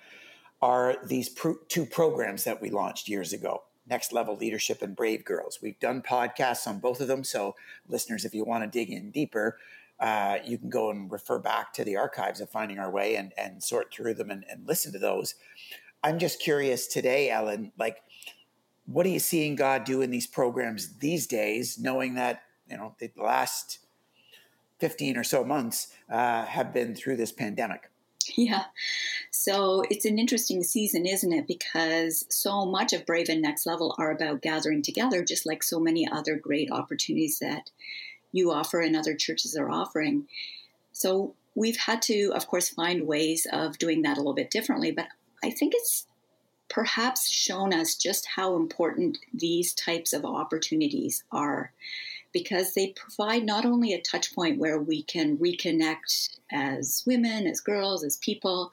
are 0.62 0.96
these 1.04 1.34
two 1.68 1.86
programs 1.86 2.44
that 2.44 2.60
we 2.60 2.70
launched 2.70 3.08
years 3.08 3.32
ago 3.32 3.62
Next 3.88 4.12
Level 4.12 4.36
Leadership 4.36 4.82
and 4.82 4.94
Brave 4.94 5.24
Girls. 5.24 5.58
We've 5.60 5.78
done 5.80 6.00
podcasts 6.00 6.66
on 6.66 6.78
both 6.78 7.00
of 7.00 7.08
them. 7.08 7.24
So, 7.24 7.56
listeners, 7.88 8.24
if 8.24 8.34
you 8.34 8.44
want 8.44 8.62
to 8.62 8.70
dig 8.78 8.90
in 8.90 9.10
deeper, 9.10 9.58
uh, 9.98 10.38
you 10.44 10.56
can 10.56 10.70
go 10.70 10.90
and 10.90 11.10
refer 11.10 11.38
back 11.38 11.72
to 11.74 11.84
the 11.84 11.96
archives 11.96 12.40
of 12.40 12.48
Finding 12.48 12.78
Our 12.78 12.90
Way 12.90 13.16
and, 13.16 13.32
and 13.36 13.62
sort 13.62 13.92
through 13.92 14.14
them 14.14 14.30
and, 14.30 14.44
and 14.48 14.66
listen 14.66 14.92
to 14.92 14.98
those. 14.98 15.34
I'm 16.02 16.18
just 16.18 16.40
curious 16.40 16.86
today, 16.86 17.30
Ellen, 17.30 17.72
like, 17.78 18.02
what 18.86 19.04
are 19.06 19.10
you 19.10 19.18
seeing 19.18 19.56
God 19.56 19.84
do 19.84 20.00
in 20.02 20.10
these 20.10 20.26
programs 20.26 20.98
these 20.98 21.26
days, 21.26 21.78
knowing 21.78 22.14
that, 22.14 22.42
you 22.68 22.76
know, 22.76 22.94
the 22.98 23.10
last 23.16 23.80
15 24.80 25.16
or 25.16 25.24
so 25.24 25.44
months 25.44 25.88
uh, 26.10 26.44
have 26.44 26.72
been 26.72 26.94
through 26.94 27.16
this 27.16 27.32
pandemic? 27.32 27.90
Yeah. 28.36 28.64
So 29.30 29.82
it's 29.90 30.04
an 30.04 30.18
interesting 30.18 30.62
season, 30.62 31.06
isn't 31.06 31.32
it? 31.32 31.46
Because 31.46 32.24
so 32.28 32.66
much 32.66 32.92
of 32.92 33.06
Brave 33.06 33.28
and 33.28 33.42
Next 33.42 33.66
Level 33.66 33.94
are 33.98 34.10
about 34.10 34.42
gathering 34.42 34.82
together, 34.82 35.24
just 35.24 35.46
like 35.46 35.62
so 35.62 35.80
many 35.80 36.06
other 36.08 36.36
great 36.36 36.70
opportunities 36.70 37.38
that 37.38 37.70
you 38.32 38.52
offer 38.52 38.80
and 38.80 38.96
other 38.96 39.14
churches 39.14 39.56
are 39.56 39.70
offering. 39.70 40.26
So 40.92 41.34
we've 41.54 41.76
had 41.76 42.02
to, 42.02 42.32
of 42.34 42.46
course, 42.46 42.68
find 42.68 43.06
ways 43.06 43.46
of 43.52 43.78
doing 43.78 44.02
that 44.02 44.16
a 44.16 44.20
little 44.20 44.34
bit 44.34 44.50
differently. 44.50 44.92
But 44.92 45.08
I 45.42 45.50
think 45.50 45.74
it's 45.74 46.06
perhaps 46.68 47.28
shown 47.28 47.74
us 47.74 47.96
just 47.96 48.26
how 48.36 48.54
important 48.54 49.18
these 49.34 49.74
types 49.74 50.12
of 50.12 50.24
opportunities 50.24 51.24
are 51.32 51.72
because 52.32 52.74
they 52.74 52.88
provide 52.88 53.44
not 53.44 53.64
only 53.64 53.92
a 53.92 54.00
touch 54.00 54.34
point 54.34 54.58
where 54.58 54.78
we 54.78 55.02
can 55.02 55.36
reconnect 55.38 56.38
as 56.52 57.02
women, 57.06 57.46
as 57.46 57.60
girls, 57.60 58.04
as 58.04 58.16
people, 58.18 58.72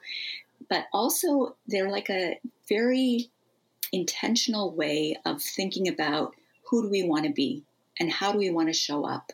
but 0.68 0.86
also 0.92 1.56
they're 1.66 1.90
like 1.90 2.10
a 2.10 2.38
very 2.68 3.30
intentional 3.92 4.70
way 4.72 5.16
of 5.24 5.42
thinking 5.42 5.88
about 5.88 6.34
who 6.66 6.82
do 6.82 6.88
we 6.88 7.02
want 7.02 7.24
to 7.24 7.32
be 7.32 7.62
and 7.98 8.10
how 8.10 8.32
do 8.32 8.38
we 8.38 8.50
want 8.50 8.68
to 8.68 8.72
show 8.74 9.04
up. 9.04 9.32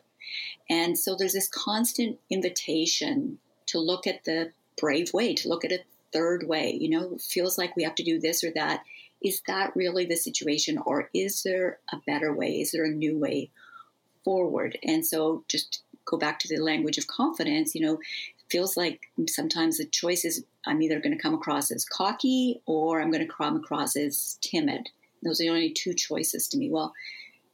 And 0.70 0.98
so 0.98 1.14
there's 1.14 1.32
this 1.32 1.48
constant 1.48 2.18
invitation 2.30 3.38
to 3.66 3.78
look 3.78 4.06
at 4.06 4.24
the 4.24 4.52
brave 4.78 5.12
way, 5.12 5.34
to 5.34 5.48
look 5.48 5.64
at 5.64 5.72
a 5.72 5.84
third 6.12 6.46
way. 6.48 6.76
You 6.80 6.90
know, 6.90 7.18
feels 7.18 7.58
like 7.58 7.76
we 7.76 7.82
have 7.82 7.94
to 7.96 8.04
do 8.04 8.18
this 8.20 8.44
or 8.44 8.50
that. 8.52 8.84
Is 9.22 9.42
that 9.46 9.74
really 9.74 10.04
the 10.04 10.16
situation, 10.16 10.78
or 10.84 11.08
is 11.14 11.42
there 11.42 11.78
a 11.90 11.96
better 12.06 12.32
way? 12.32 12.60
Is 12.60 12.72
there 12.72 12.84
a 12.84 12.90
new 12.90 13.18
way? 13.18 13.50
Forward. 14.24 14.78
And 14.82 15.04
so 15.04 15.44
just 15.48 15.82
go 16.04 16.16
back 16.16 16.38
to 16.40 16.48
the 16.48 16.62
language 16.62 16.98
of 16.98 17.06
confidence, 17.06 17.74
you 17.74 17.80
know, 17.80 17.98
feels 18.50 18.76
like 18.76 19.00
sometimes 19.28 19.78
the 19.78 19.86
choice 19.86 20.24
is 20.24 20.44
I'm 20.66 20.82
either 20.82 21.00
going 21.00 21.16
to 21.16 21.22
come 21.22 21.34
across 21.34 21.70
as 21.70 21.84
cocky 21.84 22.60
or 22.66 23.00
I'm 23.00 23.10
going 23.10 23.26
to 23.26 23.32
come 23.32 23.56
across 23.56 23.96
as 23.96 24.38
timid. 24.40 24.88
Those 25.22 25.40
are 25.40 25.44
the 25.44 25.50
only 25.50 25.72
two 25.72 25.94
choices 25.94 26.48
to 26.48 26.58
me. 26.58 26.70
Well, 26.70 26.92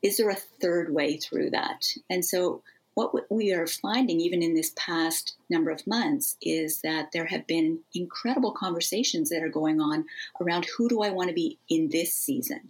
is 0.03 0.17
there 0.17 0.31
a 0.31 0.35
third 0.35 0.93
way 0.93 1.17
through 1.17 1.51
that? 1.51 1.85
And 2.09 2.25
so 2.25 2.63
what 2.95 3.31
we 3.31 3.53
are 3.53 3.67
finding, 3.67 4.21
even 4.21 4.43
in 4.43 4.55
this 4.55 4.73
past 4.77 5.37
number 5.49 5.71
of 5.71 5.87
months, 5.87 6.37
is 6.43 6.81
that 6.83 7.13
there 7.13 7.27
have 7.27 7.47
been 7.47 7.81
incredible 7.95 8.53
conversations 8.53 9.31
that 9.31 9.43
are 9.43 9.49
going 9.49 9.81
on 9.81 10.05
around 10.41 10.67
who 10.77 10.89
do 10.89 11.03
I 11.03 11.11
want 11.11 11.29
to 11.29 11.35
be 11.35 11.59
in 11.69 11.89
this 11.89 12.13
season? 12.13 12.69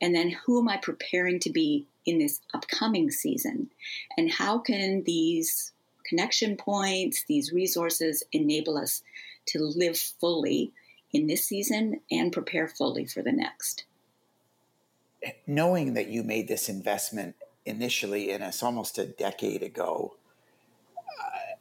And 0.00 0.14
then 0.14 0.30
who 0.30 0.60
am 0.60 0.68
I 0.68 0.76
preparing 0.76 1.38
to 1.40 1.50
be 1.50 1.86
in 2.04 2.18
this 2.18 2.40
upcoming 2.54 3.10
season? 3.10 3.70
And 4.16 4.30
how 4.30 4.58
can 4.58 5.02
these 5.04 5.72
connection 6.06 6.56
points, 6.56 7.24
these 7.26 7.52
resources 7.52 8.22
enable 8.32 8.78
us 8.78 9.02
to 9.46 9.60
live 9.60 9.98
fully 9.98 10.72
in 11.12 11.26
this 11.26 11.46
season 11.46 12.00
and 12.10 12.32
prepare 12.32 12.68
fully 12.68 13.06
for 13.06 13.22
the 13.22 13.32
next? 13.32 13.84
Knowing 15.46 15.94
that 15.94 16.08
you 16.08 16.22
made 16.22 16.46
this 16.46 16.68
investment 16.68 17.34
initially 17.64 18.30
in 18.30 18.42
us 18.42 18.62
almost 18.62 18.98
a 18.98 19.06
decade 19.06 19.62
ago, 19.62 20.14
uh, 20.98 21.56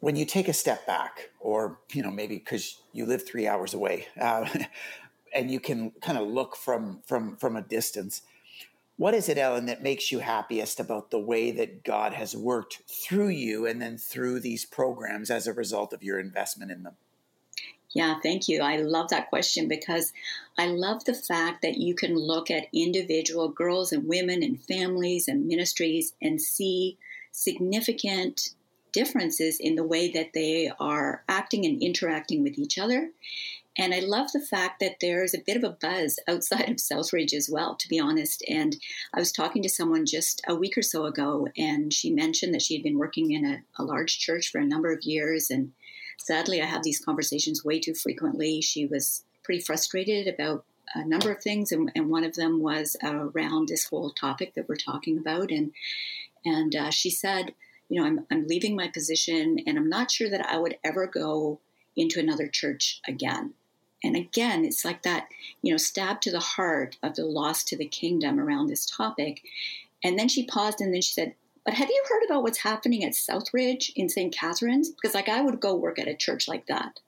when 0.00 0.16
you 0.16 0.26
take 0.26 0.48
a 0.48 0.52
step 0.52 0.86
back, 0.86 1.30
or 1.40 1.78
you 1.92 2.02
know 2.02 2.10
maybe 2.10 2.36
because 2.36 2.80
you 2.92 3.06
live 3.06 3.26
three 3.26 3.46
hours 3.46 3.72
away, 3.72 4.06
uh, 4.20 4.46
and 5.36 5.50
you 5.50 5.60
can 5.60 5.92
kind 6.00 6.18
of 6.18 6.26
look 6.26 6.56
from 6.56 7.00
from 7.06 7.36
from 7.36 7.56
a 7.56 7.62
distance, 7.62 8.22
what 8.96 9.14
is 9.14 9.28
it, 9.28 9.38
Ellen, 9.38 9.66
that 9.66 9.82
makes 9.82 10.10
you 10.10 10.20
happiest 10.20 10.80
about 10.80 11.10
the 11.10 11.18
way 11.18 11.50
that 11.50 11.84
God 11.84 12.14
has 12.14 12.34
worked 12.34 12.82
through 12.88 13.28
you 13.28 13.66
and 13.66 13.80
then 13.80 13.98
through 13.98 14.40
these 14.40 14.64
programs 14.64 15.30
as 15.30 15.46
a 15.46 15.52
result 15.52 15.92
of 15.92 16.02
your 16.02 16.18
investment 16.18 16.72
in 16.72 16.82
them? 16.82 16.96
Yeah, 17.90 18.18
thank 18.22 18.48
you. 18.48 18.60
I 18.62 18.76
love 18.76 19.10
that 19.10 19.28
question 19.28 19.68
because 19.68 20.12
I 20.58 20.66
love 20.66 21.04
the 21.04 21.14
fact 21.14 21.62
that 21.62 21.76
you 21.76 21.94
can 21.94 22.14
look 22.14 22.50
at 22.50 22.68
individual 22.72 23.48
girls 23.48 23.92
and 23.92 24.08
women 24.08 24.42
and 24.42 24.60
families 24.60 25.28
and 25.28 25.46
ministries 25.46 26.14
and 26.20 26.40
see 26.40 26.98
significant 27.32 28.50
differences 28.96 29.58
in 29.60 29.76
the 29.76 29.84
way 29.84 30.10
that 30.10 30.32
they 30.32 30.72
are 30.80 31.22
acting 31.28 31.66
and 31.66 31.82
interacting 31.82 32.42
with 32.42 32.58
each 32.58 32.78
other 32.78 33.10
and 33.78 33.92
I 33.92 34.00
love 34.00 34.32
the 34.32 34.40
fact 34.40 34.80
that 34.80 35.00
there's 35.00 35.34
a 35.34 35.42
bit 35.46 35.56
of 35.56 35.64
a 35.64 35.70
buzz 35.70 36.18
outside 36.28 36.70
of 36.70 36.76
Southridge 36.76 37.34
as 37.34 37.50
well, 37.50 37.76
to 37.76 37.88
be 37.88 38.00
honest. 38.00 38.42
And 38.48 38.76
I 39.14 39.18
was 39.18 39.32
talking 39.32 39.62
to 39.62 39.68
someone 39.68 40.06
just 40.06 40.40
a 40.48 40.54
week 40.54 40.78
or 40.78 40.82
so 40.82 41.04
ago, 41.04 41.48
and 41.56 41.92
she 41.92 42.10
mentioned 42.10 42.54
that 42.54 42.62
she 42.62 42.74
had 42.74 42.82
been 42.82 42.98
working 42.98 43.32
in 43.32 43.44
a, 43.44 43.62
a 43.78 43.84
large 43.84 44.18
church 44.18 44.50
for 44.50 44.58
a 44.58 44.66
number 44.66 44.92
of 44.92 45.02
years. 45.02 45.50
And 45.50 45.72
sadly, 46.18 46.62
I 46.62 46.66
have 46.66 46.82
these 46.82 47.04
conversations 47.04 47.64
way 47.64 47.78
too 47.78 47.94
frequently. 47.94 48.60
She 48.62 48.86
was 48.86 49.24
pretty 49.42 49.60
frustrated 49.60 50.26
about 50.26 50.64
a 50.94 51.04
number 51.04 51.30
of 51.30 51.42
things, 51.42 51.72
and, 51.72 51.90
and 51.94 52.08
one 52.08 52.24
of 52.24 52.34
them 52.34 52.60
was 52.60 52.96
around 53.02 53.68
this 53.68 53.84
whole 53.84 54.10
topic 54.10 54.54
that 54.54 54.68
we're 54.68 54.76
talking 54.76 55.18
about. 55.18 55.50
And 55.50 55.72
and 56.44 56.76
uh, 56.76 56.90
she 56.90 57.10
said, 57.10 57.54
you 57.88 58.00
know, 58.00 58.06
I'm, 58.06 58.26
I'm 58.30 58.46
leaving 58.46 58.76
my 58.76 58.88
position, 58.88 59.58
and 59.66 59.78
I'm 59.78 59.88
not 59.88 60.10
sure 60.10 60.30
that 60.30 60.46
I 60.46 60.58
would 60.58 60.78
ever 60.84 61.06
go 61.06 61.60
into 61.96 62.20
another 62.20 62.48
church 62.48 63.00
again. 63.06 63.54
And 64.04 64.16
again, 64.16 64.64
it's 64.64 64.84
like 64.84 65.02
that, 65.02 65.28
you 65.62 65.72
know, 65.72 65.78
stab 65.78 66.20
to 66.22 66.30
the 66.30 66.40
heart 66.40 66.96
of 67.02 67.14
the 67.16 67.24
loss 67.24 67.64
to 67.64 67.76
the 67.76 67.86
kingdom 67.86 68.38
around 68.38 68.66
this 68.66 68.86
topic. 68.86 69.42
And 70.04 70.18
then 70.18 70.28
she 70.28 70.46
paused 70.46 70.80
and 70.80 70.92
then 70.92 71.00
she 71.00 71.14
said, 71.14 71.34
But 71.64 71.74
have 71.74 71.88
you 71.88 72.04
heard 72.08 72.24
about 72.24 72.42
what's 72.42 72.58
happening 72.58 73.02
at 73.04 73.12
Southridge 73.12 73.92
in 73.96 74.08
St. 74.08 74.34
Catharines? 74.34 74.90
Because, 74.90 75.14
like, 75.14 75.28
I 75.28 75.40
would 75.40 75.60
go 75.60 75.74
work 75.74 75.98
at 75.98 76.08
a 76.08 76.14
church 76.14 76.46
like 76.46 76.66
that. 76.66 77.00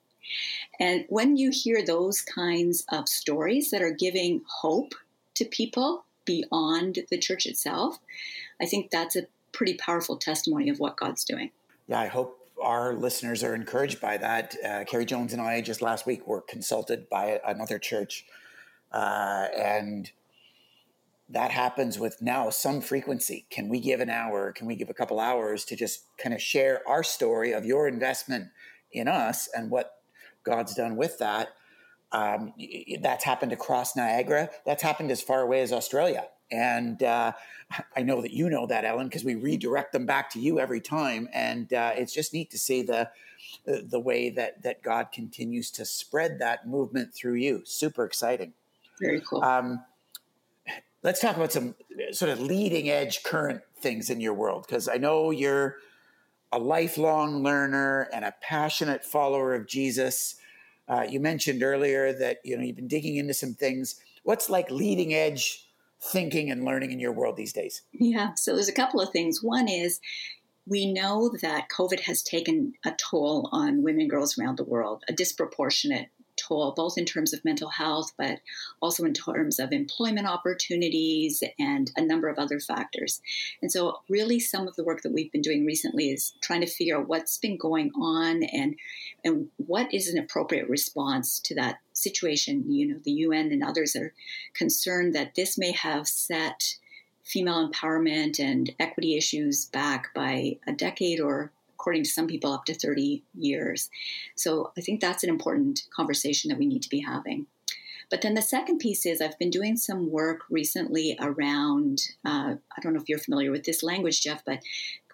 And 0.80 1.04
when 1.08 1.36
you 1.36 1.50
hear 1.52 1.84
those 1.84 2.22
kinds 2.22 2.84
of 2.90 3.08
stories 3.08 3.70
that 3.70 3.82
are 3.82 3.90
giving 3.90 4.42
hope 4.46 4.94
to 5.34 5.44
people 5.44 6.04
beyond 6.24 6.98
the 7.10 7.18
church 7.18 7.46
itself, 7.46 7.98
I 8.60 8.66
think 8.66 8.90
that's 8.90 9.16
a 9.16 9.26
pretty 9.58 9.74
powerful 9.74 10.16
testimony 10.16 10.70
of 10.70 10.78
what 10.78 10.96
God's 10.96 11.24
doing. 11.24 11.50
Yeah, 11.88 11.98
I 11.98 12.06
hope 12.06 12.38
our 12.62 12.94
listeners 12.94 13.42
are 13.42 13.56
encouraged 13.56 14.00
by 14.00 14.16
that. 14.16 14.54
Uh, 14.64 14.84
Carrie 14.84 15.04
Jones 15.04 15.32
and 15.32 15.42
I 15.42 15.60
just 15.60 15.82
last 15.82 16.06
week 16.06 16.28
were 16.28 16.40
consulted 16.40 17.08
by 17.08 17.40
another 17.44 17.80
church, 17.80 18.24
uh, 18.92 19.48
and 19.56 20.12
that 21.28 21.50
happens 21.50 21.98
with 21.98 22.22
now 22.22 22.50
some 22.50 22.80
frequency. 22.80 23.46
Can 23.50 23.68
we 23.68 23.80
give 23.80 23.98
an 23.98 24.10
hour? 24.10 24.52
Can 24.52 24.68
we 24.68 24.76
give 24.76 24.90
a 24.90 24.94
couple 24.94 25.18
hours 25.18 25.64
to 25.66 25.76
just 25.76 26.04
kind 26.18 26.32
of 26.32 26.40
share 26.40 26.80
our 26.86 27.02
story 27.02 27.52
of 27.52 27.64
your 27.66 27.88
investment 27.88 28.46
in 28.92 29.08
us 29.08 29.48
and 29.54 29.72
what 29.72 30.02
God's 30.44 30.74
done 30.74 30.94
with 30.96 31.18
that? 31.18 31.48
Um, 32.12 32.54
that's 33.02 33.24
happened 33.24 33.52
across 33.52 33.96
Niagara. 33.96 34.50
That's 34.64 34.84
happened 34.84 35.10
as 35.10 35.20
far 35.20 35.40
away 35.42 35.62
as 35.62 35.72
Australia. 35.72 36.28
And 36.50 37.02
uh, 37.02 37.32
I 37.96 38.02
know 38.02 38.22
that 38.22 38.32
you 38.32 38.48
know 38.48 38.66
that, 38.66 38.84
Ellen, 38.84 39.08
because 39.08 39.24
we 39.24 39.34
redirect 39.34 39.92
them 39.92 40.06
back 40.06 40.30
to 40.30 40.40
you 40.40 40.58
every 40.58 40.80
time. 40.80 41.28
And 41.32 41.72
uh, 41.72 41.92
it's 41.96 42.12
just 42.12 42.32
neat 42.32 42.50
to 42.50 42.58
see 42.58 42.82
the 42.82 43.10
the 43.64 44.00
way 44.00 44.30
that 44.30 44.62
that 44.62 44.82
God 44.82 45.12
continues 45.12 45.70
to 45.72 45.84
spread 45.84 46.38
that 46.38 46.66
movement 46.66 47.14
through 47.14 47.34
you. 47.34 47.62
Super 47.64 48.04
exciting. 48.04 48.52
Very 49.00 49.20
cool. 49.20 49.42
Um, 49.42 49.84
let's 51.02 51.20
talk 51.20 51.36
about 51.36 51.52
some 51.52 51.74
sort 52.12 52.30
of 52.30 52.40
leading 52.40 52.88
edge 52.88 53.22
current 53.22 53.62
things 53.80 54.10
in 54.10 54.20
your 54.20 54.34
world 54.34 54.64
because 54.66 54.88
I 54.88 54.96
know 54.96 55.30
you're 55.30 55.76
a 56.50 56.58
lifelong 56.58 57.42
learner 57.42 58.08
and 58.12 58.24
a 58.24 58.34
passionate 58.40 59.04
follower 59.04 59.54
of 59.54 59.66
Jesus. 59.66 60.36
Uh, 60.88 61.06
you 61.08 61.20
mentioned 61.20 61.62
earlier 61.62 62.12
that 62.12 62.38
you 62.44 62.56
know 62.56 62.62
you've 62.62 62.76
been 62.76 62.88
digging 62.88 63.16
into 63.16 63.34
some 63.34 63.54
things. 63.54 64.00
What's 64.24 64.50
like 64.50 64.70
leading 64.70 65.14
edge 65.14 65.67
thinking 66.00 66.50
and 66.50 66.64
learning 66.64 66.92
in 66.92 67.00
your 67.00 67.12
world 67.12 67.36
these 67.36 67.52
days? 67.52 67.82
Yeah, 67.92 68.34
so 68.34 68.54
there's 68.54 68.68
a 68.68 68.72
couple 68.72 69.00
of 69.00 69.10
things. 69.10 69.42
One 69.42 69.68
is 69.68 70.00
we 70.66 70.92
know 70.92 71.30
that 71.40 71.68
COVID 71.70 72.00
has 72.00 72.22
taken 72.22 72.74
a 72.84 72.92
toll 72.92 73.48
on 73.52 73.82
women 73.82 74.02
and 74.02 74.10
girls 74.10 74.38
around 74.38 74.58
the 74.58 74.64
world, 74.64 75.02
a 75.08 75.12
disproportionate 75.12 76.08
toll, 76.48 76.72
both 76.72 76.96
in 76.96 77.04
terms 77.04 77.32
of 77.32 77.44
mental 77.44 77.68
health, 77.68 78.12
but 78.16 78.40
also 78.80 79.04
in 79.04 79.12
terms 79.12 79.58
of 79.58 79.72
employment 79.72 80.26
opportunities 80.26 81.42
and 81.58 81.90
a 81.96 82.02
number 82.02 82.28
of 82.28 82.38
other 82.38 82.60
factors. 82.60 83.20
And 83.62 83.70
so, 83.70 84.00
really, 84.08 84.40
some 84.40 84.66
of 84.66 84.76
the 84.76 84.84
work 84.84 85.02
that 85.02 85.12
we've 85.12 85.32
been 85.32 85.42
doing 85.42 85.64
recently 85.64 86.10
is 86.10 86.32
trying 86.40 86.60
to 86.60 86.66
figure 86.66 86.98
out 86.98 87.08
what's 87.08 87.38
been 87.38 87.56
going 87.56 87.90
on 87.94 88.42
and 88.44 88.76
and 89.24 89.48
what 89.56 89.92
is 89.92 90.08
an 90.08 90.18
appropriate 90.18 90.68
response 90.68 91.38
to 91.40 91.54
that 91.56 91.78
situation. 91.92 92.70
You 92.70 92.88
know, 92.88 93.00
the 93.04 93.12
UN 93.12 93.52
and 93.52 93.62
others 93.62 93.94
are 93.96 94.12
concerned 94.54 95.14
that 95.14 95.34
this 95.34 95.58
may 95.58 95.72
have 95.72 96.08
set 96.08 96.76
female 97.24 97.68
empowerment 97.68 98.40
and 98.40 98.74
equity 98.80 99.16
issues 99.16 99.66
back 99.66 100.14
by 100.14 100.56
a 100.66 100.72
decade 100.72 101.20
or 101.20 101.52
according 101.78 102.02
to 102.04 102.10
some 102.10 102.26
people, 102.26 102.52
up 102.52 102.64
to 102.64 102.74
30 102.74 103.22
years. 103.34 103.88
So 104.34 104.72
I 104.76 104.80
think 104.80 105.00
that's 105.00 105.22
an 105.22 105.30
important 105.30 105.82
conversation 105.94 106.48
that 106.48 106.58
we 106.58 106.66
need 106.66 106.82
to 106.82 106.88
be 106.88 107.00
having. 107.00 107.46
But 108.10 108.22
then 108.22 108.34
the 108.34 108.42
second 108.42 108.78
piece 108.78 109.04
is 109.06 109.20
I've 109.20 109.38
been 109.38 109.50
doing 109.50 109.76
some 109.76 110.10
work 110.10 110.40
recently 110.50 111.16
around, 111.20 112.00
uh, 112.24 112.54
I 112.56 112.80
don't 112.80 112.94
know 112.94 113.00
if 113.00 113.08
you're 113.08 113.18
familiar 113.18 113.50
with 113.50 113.64
this 113.64 113.82
language, 113.82 114.22
Jeff, 114.22 114.44
but 114.44 114.60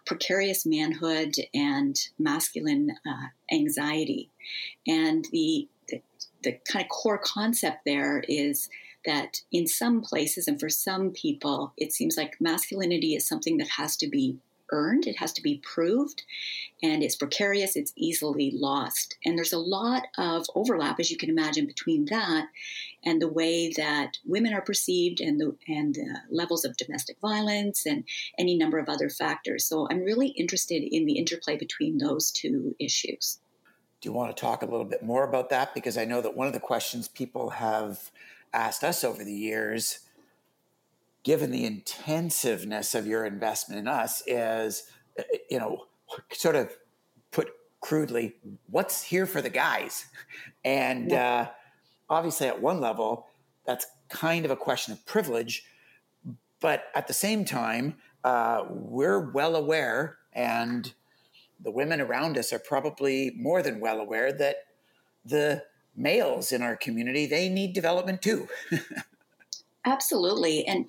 precarious 0.06 0.64
manhood 0.64 1.34
and 1.52 1.98
masculine 2.18 2.90
uh, 3.06 3.28
anxiety. 3.52 4.30
And 4.86 5.26
the, 5.32 5.68
the, 5.88 6.02
the 6.42 6.58
kind 6.70 6.84
of 6.84 6.90
core 6.90 7.18
concept 7.18 7.78
there 7.84 8.22
is 8.28 8.68
that 9.04 9.40
in 9.50 9.66
some 9.66 10.00
places 10.00 10.46
and 10.48 10.58
for 10.58 10.68
some 10.68 11.10
people, 11.10 11.72
it 11.76 11.92
seems 11.92 12.16
like 12.16 12.40
masculinity 12.40 13.14
is 13.14 13.26
something 13.26 13.58
that 13.58 13.68
has 13.68 13.96
to 13.98 14.08
be 14.08 14.38
earned, 14.74 15.06
it 15.06 15.18
has 15.18 15.32
to 15.34 15.42
be 15.42 15.62
proved, 15.64 16.24
and 16.82 17.02
it's 17.02 17.16
precarious, 17.16 17.76
it's 17.76 17.92
easily 17.96 18.50
lost. 18.54 19.16
And 19.24 19.38
there's 19.38 19.52
a 19.52 19.58
lot 19.58 20.02
of 20.18 20.44
overlap, 20.54 21.00
as 21.00 21.10
you 21.10 21.16
can 21.16 21.30
imagine, 21.30 21.66
between 21.66 22.04
that 22.06 22.48
and 23.04 23.22
the 23.22 23.28
way 23.28 23.72
that 23.76 24.18
women 24.26 24.52
are 24.52 24.60
perceived 24.60 25.20
and 25.20 25.40
the, 25.40 25.56
and 25.68 25.94
the 25.94 26.20
levels 26.30 26.64
of 26.64 26.76
domestic 26.76 27.16
violence 27.20 27.86
and 27.86 28.04
any 28.38 28.56
number 28.56 28.78
of 28.78 28.88
other 28.88 29.08
factors. 29.08 29.64
So 29.64 29.86
I'm 29.90 30.02
really 30.02 30.28
interested 30.28 30.82
in 30.82 31.06
the 31.06 31.18
interplay 31.18 31.56
between 31.56 31.98
those 31.98 32.30
two 32.30 32.74
issues. 32.78 33.38
Do 34.00 34.08
you 34.10 34.12
want 34.12 34.36
to 34.36 34.40
talk 34.40 34.62
a 34.62 34.66
little 34.66 34.84
bit 34.84 35.02
more 35.02 35.24
about 35.26 35.48
that? 35.50 35.72
Because 35.72 35.96
I 35.96 36.04
know 36.04 36.20
that 36.20 36.36
one 36.36 36.46
of 36.46 36.52
the 36.52 36.60
questions 36.60 37.08
people 37.08 37.50
have 37.50 38.10
asked 38.52 38.84
us 38.84 39.02
over 39.04 39.24
the 39.24 39.32
years 39.32 40.00
given 41.24 41.50
the 41.50 41.64
intensiveness 41.64 42.94
of 42.94 43.06
your 43.06 43.24
investment 43.24 43.80
in 43.80 43.88
us 43.88 44.22
is 44.26 44.84
you 45.50 45.58
know 45.58 45.86
sort 46.30 46.54
of 46.54 46.76
put 47.32 47.50
crudely 47.80 48.36
what's 48.70 49.02
here 49.02 49.26
for 49.26 49.42
the 49.42 49.50
guys 49.50 50.06
and 50.64 51.10
yeah. 51.10 51.40
uh, 51.40 51.46
obviously 52.08 52.46
at 52.46 52.62
one 52.62 52.80
level 52.80 53.26
that's 53.66 53.86
kind 54.08 54.44
of 54.44 54.50
a 54.50 54.56
question 54.56 54.92
of 54.92 55.04
privilege 55.06 55.64
but 56.60 56.84
at 56.94 57.08
the 57.08 57.12
same 57.12 57.44
time 57.44 57.96
uh, 58.22 58.64
we're 58.70 59.30
well 59.32 59.56
aware 59.56 60.18
and 60.32 60.94
the 61.60 61.70
women 61.70 62.00
around 62.00 62.36
us 62.38 62.52
are 62.52 62.58
probably 62.58 63.32
more 63.36 63.62
than 63.62 63.80
well 63.80 64.00
aware 64.00 64.32
that 64.32 64.56
the 65.24 65.62
males 65.96 66.52
in 66.52 66.60
our 66.60 66.76
community 66.76 67.26
they 67.26 67.48
need 67.48 67.72
development 67.72 68.20
too 68.20 68.48
Absolutely. 69.84 70.66
And 70.66 70.86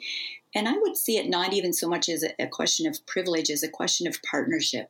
and 0.58 0.70
I 0.70 0.78
would 0.78 0.96
see 0.96 1.18
it 1.18 1.30
not 1.30 1.52
even 1.52 1.74
so 1.74 1.90
much 1.90 2.08
as 2.08 2.24
a, 2.24 2.30
a 2.42 2.48
question 2.48 2.88
of 2.88 3.06
privilege 3.06 3.50
as 3.50 3.62
a 3.62 3.70
question 3.70 4.08
of 4.08 4.22
partnership. 4.24 4.90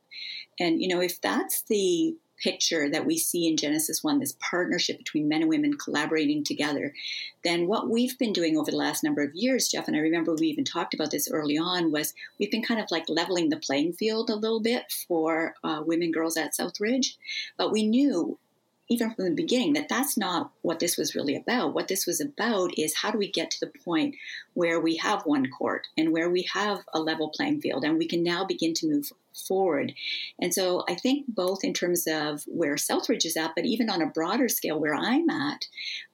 And 0.60 0.82
you 0.82 0.88
know, 0.88 1.02
if 1.02 1.20
that's 1.22 1.64
the 1.64 2.16
picture 2.42 2.90
that 2.90 3.06
we 3.06 3.18
see 3.18 3.48
in 3.48 3.58
Genesis 3.58 4.04
1, 4.04 4.20
this 4.20 4.36
partnership 4.40 4.98
between 4.98 5.28
men 5.28 5.42
and 5.42 5.50
women 5.50 5.78
collaborating 5.78 6.44
together, 6.44 6.94
then 7.44 7.68
what 7.68 7.90
we've 7.90 8.18
been 8.20 8.34
doing 8.34 8.58
over 8.58 8.70
the 8.70 8.78
last 8.78 9.04
number 9.04 9.24
of 9.24 9.34
years, 9.34 9.70
Jeff, 9.70 9.88
and 9.88 9.96
I 9.96 10.02
remember 10.02 10.36
we 10.36 10.48
even 10.48 10.66
talked 10.66 10.94
about 10.94 11.12
this 11.12 11.30
early 11.32 11.58
on, 11.58 11.92
was 11.92 12.14
we've 12.40 12.52
been 12.52 12.64
kind 12.64 12.80
of 12.80 12.92
like 12.92 13.06
leveling 13.08 13.50
the 13.50 13.58
playing 13.58 13.94
field 13.94 14.30
a 14.30 14.36
little 14.36 14.60
bit 14.60 14.84
for 15.08 15.56
uh, 15.64 15.82
women, 15.86 16.12
girls 16.12 16.38
at 16.38 16.54
Southridge. 16.54 17.16
But 17.58 17.72
we 17.72 17.88
knew 17.88 18.38
even 18.90 19.14
from 19.14 19.26
the 19.26 19.32
beginning 19.32 19.74
that 19.74 19.90
that's 19.90 20.16
not 20.16 20.52
what 20.62 20.80
this 20.80 20.98
was 20.98 21.16
really 21.16 21.36
about. 21.36 21.74
What 21.74 21.88
this 21.88 22.06
was 22.06 22.22
about 22.22 22.78
is 22.78 22.96
how 22.96 23.12
do 23.12 23.18
we 23.18 23.32
get 23.32 23.50
to 23.52 23.60
the 23.60 23.72
point 23.84 24.16
where 24.54 24.80
we 24.80 24.98
have 24.98 25.24
one 25.26 25.50
court 25.50 25.88
and 25.98 26.12
where 26.12 26.30
we 26.30 26.48
have 26.54 26.80
a 26.94 27.00
level 27.00 27.30
playing 27.30 27.62
field 27.62 27.84
and 27.84 27.98
we 27.98 28.08
can 28.08 28.24
now 28.24 28.46
begin 28.46 28.74
to 28.76 28.88
move 28.88 29.12
forward. 29.48 29.94
And 30.40 30.54
so 30.54 30.84
I 30.88 30.96
think 30.96 31.26
both 31.28 31.64
in 31.64 31.74
terms 31.74 32.06
of 32.08 32.44
where 32.48 32.76
Southridge 32.76 33.26
is 33.26 33.36
at, 33.38 33.56
but 33.56 33.66
even 33.66 33.90
on 33.90 34.02
a 34.02 34.08
broader 34.08 34.48
scale 34.48 34.80
where 34.80 34.96
I'm 34.96 35.30
at, 35.30 35.68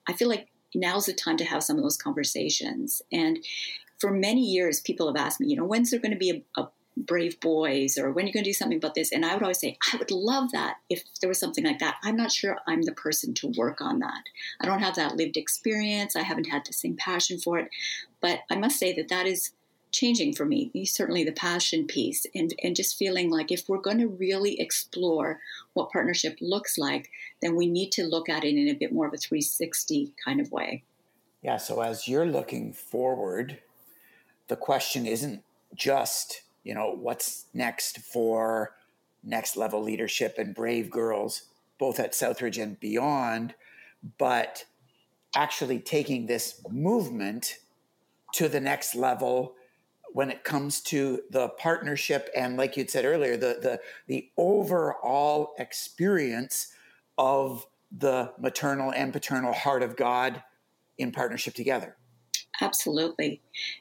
I 0.08 0.14
feel 0.14 0.28
like 0.28 0.48
now's 0.74 1.06
the 1.06 1.12
time 1.12 1.36
to 1.36 1.44
have 1.44 1.62
some 1.62 1.76
of 1.76 1.82
those 1.82 1.98
conversations. 1.98 3.02
And 3.12 3.44
for 3.98 4.10
many 4.10 4.40
years, 4.40 4.80
people 4.80 5.06
have 5.06 5.22
asked 5.22 5.40
me, 5.40 5.48
you 5.48 5.56
know, 5.56 5.64
when's 5.64 5.90
there 5.90 6.00
going 6.00 6.12
to 6.12 6.18
be 6.18 6.44
a, 6.56 6.60
a 6.60 6.68
brave 6.96 7.40
boys 7.40 7.96
or 7.96 8.12
when 8.12 8.26
you're 8.26 8.32
going 8.32 8.44
to 8.44 8.50
do 8.50 8.54
something 8.54 8.78
about 8.78 8.94
this. 8.94 9.12
And 9.12 9.24
i 9.24 9.34
would 9.34 9.42
always 9.42 9.60
say 9.60 9.78
i 9.92 9.96
would 9.96 10.10
love 10.10 10.52
that 10.52 10.76
if 10.90 11.04
there 11.20 11.28
was 11.28 11.40
something 11.40 11.64
like 11.64 11.78
that. 11.78 11.96
I'm 12.02 12.16
not 12.16 12.32
sure 12.32 12.58
i'm 12.66 12.82
the 12.82 12.92
person 12.92 13.34
to 13.34 13.52
work 13.56 13.80
on 13.80 13.98
that. 14.00 14.24
I 14.60 14.66
don't 14.66 14.82
have 14.82 14.96
that 14.96 15.16
lived 15.16 15.36
experience. 15.36 16.16
I 16.16 16.22
haven't 16.22 16.48
had 16.48 16.64
the 16.66 16.72
same 16.72 16.96
passion 16.96 17.38
for 17.38 17.58
it. 17.58 17.68
But 18.20 18.40
i 18.50 18.56
must 18.56 18.78
say 18.78 18.92
that 18.94 19.08
that 19.08 19.26
is 19.26 19.52
changing 19.92 20.34
for 20.34 20.46
me 20.46 20.70
certainly 20.86 21.22
the 21.22 21.32
passion 21.32 21.86
piece 21.86 22.26
and, 22.34 22.54
and 22.64 22.74
just 22.74 22.96
feeling 22.96 23.30
like 23.30 23.52
if 23.52 23.68
we're 23.68 23.78
going 23.78 23.98
to 23.98 24.08
really 24.08 24.58
explore 24.58 25.38
what 25.74 25.92
partnership 25.92 26.38
looks 26.40 26.78
like 26.78 27.10
then 27.42 27.54
we 27.54 27.66
need 27.66 27.92
to 27.92 28.02
look 28.02 28.28
at 28.28 28.42
it 28.42 28.56
in 28.56 28.68
a 28.68 28.74
bit 28.74 28.92
more 28.92 29.06
of 29.06 29.12
a 29.12 29.18
360 29.18 30.14
kind 30.24 30.40
of 30.40 30.50
way. 30.50 30.82
Yeah 31.42 31.58
so 31.58 31.82
as 31.82 32.08
you're 32.08 32.26
looking 32.26 32.72
forward 32.72 33.58
the 34.48 34.56
question 34.56 35.06
isn't 35.06 35.44
just 35.74 36.42
you 36.64 36.74
know, 36.74 36.94
what's 36.94 37.46
next 37.54 37.98
for 37.98 38.74
next 39.22 39.56
level 39.56 39.82
leadership 39.82 40.36
and 40.38 40.54
brave 40.54 40.90
girls, 40.90 41.42
both 41.78 41.98
at 42.00 42.12
Southridge 42.12 42.60
and 42.62 42.78
beyond, 42.80 43.54
but 44.18 44.64
actually 45.34 45.78
taking 45.78 46.26
this 46.26 46.60
movement 46.70 47.58
to 48.34 48.48
the 48.48 48.60
next 48.60 48.94
level 48.94 49.54
when 50.12 50.30
it 50.30 50.44
comes 50.44 50.80
to 50.80 51.22
the 51.30 51.48
partnership 51.50 52.28
and 52.36 52.56
like 52.58 52.76
you'd 52.76 52.90
said 52.90 53.04
earlier 53.04 53.34
the 53.34 53.58
the 53.62 53.80
the 54.08 54.28
overall 54.36 55.54
experience 55.58 56.72
of 57.16 57.66
the 57.90 58.32
maternal 58.38 58.92
and 58.92 59.12
paternal 59.12 59.52
heart 59.52 59.82
of 59.82 59.96
God 59.96 60.42
in 60.98 61.12
partnership 61.12 61.54
together. 61.54 61.96
Absolutely. 62.60 63.40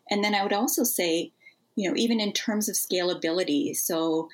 And 0.09 0.23
then 0.23 0.33
I 0.33 0.43
would 0.43 0.53
also 0.53 0.83
say 0.83 1.31
you 1.75 1.89
know, 1.89 1.95
even 1.95 2.19
in 2.19 2.33
terms 2.33 2.69
of 2.69 2.75
scalability. 2.75 3.75
So, 3.75 4.29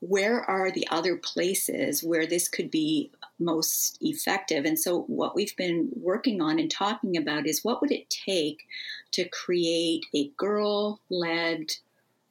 where 0.00 0.42
are 0.42 0.70
the 0.70 0.86
other 0.90 1.16
places 1.16 2.04
where 2.04 2.24
this 2.24 2.46
could 2.48 2.70
be 2.70 3.10
most 3.38 3.98
effective? 4.00 4.64
And 4.64 4.78
so, 4.78 5.02
what 5.02 5.34
we've 5.34 5.56
been 5.56 5.90
working 5.96 6.40
on 6.40 6.58
and 6.58 6.70
talking 6.70 7.16
about 7.16 7.46
is 7.46 7.64
what 7.64 7.80
would 7.80 7.92
it 7.92 8.08
take 8.10 8.66
to 9.12 9.28
create 9.28 10.06
a 10.14 10.28
girl 10.36 11.00
led, 11.10 11.72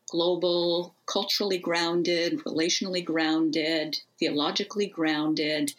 global, 0.10 0.95
culturally 1.06 1.58
grounded, 1.58 2.39
relationally 2.45 3.03
grounded, 3.03 3.99
theologically 4.19 4.88
grounded 4.88 5.73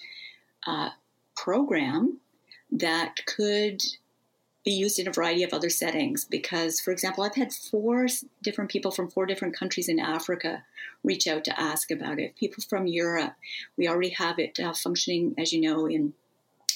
uh, 0.67 0.91
program 1.37 2.19
that 2.71 3.15
could 3.27 3.83
be 4.69 4.75
used 4.75 4.99
in 4.99 5.09
a 5.09 5.13
variety 5.13 5.43
of 5.43 5.55
other 5.55 5.71
settings 5.71 6.27
because, 6.27 6.79
for 6.79 6.91
example, 6.91 7.25
I've 7.25 7.35
had 7.35 7.55
four 7.55 8.07
different 8.43 8.71
people 8.71 8.91
from 8.91 9.09
four 9.09 9.25
different 9.25 9.57
countries 9.57 9.89
in 9.89 9.99
Africa 9.99 10.63
reach 11.03 11.27
out 11.27 11.45
to 11.45 11.59
ask 11.59 11.91
about 11.91 12.19
it. 12.19 12.37
People 12.37 12.63
from 12.69 12.87
Europe. 12.87 13.33
We 13.79 13.89
already 13.89 14.11
have 14.11 14.39
it 14.39 14.61
uh, 14.61 14.75
functioning, 14.75 15.35
as 15.39 15.55
you 15.55 15.63
know, 15.63 15.87
in 15.87 16.13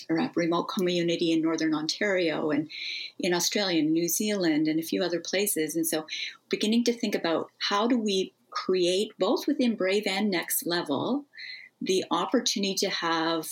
a 0.09 0.31
remote 0.35 0.68
community 0.68 1.33
in 1.33 1.42
northern 1.42 1.74
Ontario 1.74 2.50
and 2.50 2.70
in 3.18 3.35
Australia 3.35 3.81
and 3.81 3.92
New 3.92 4.09
Zealand 4.09 4.68
and 4.68 4.81
a 4.81 4.88
few 4.90 5.05
other 5.05 5.20
places. 5.20 5.76
And 5.76 5.87
so, 5.87 6.07
beginning 6.48 6.85
to 6.85 6.94
think 6.94 7.14
about 7.14 7.50
how 7.59 7.87
do 7.87 7.98
we 7.98 8.33
create 8.48 9.12
both 9.18 9.46
within 9.46 9.76
Brave 9.76 10.07
and 10.07 10.31
Next 10.31 10.64
Level 10.64 11.26
the 11.83 12.07
opportunity 12.11 12.74
to 12.76 12.88
have 12.88 13.48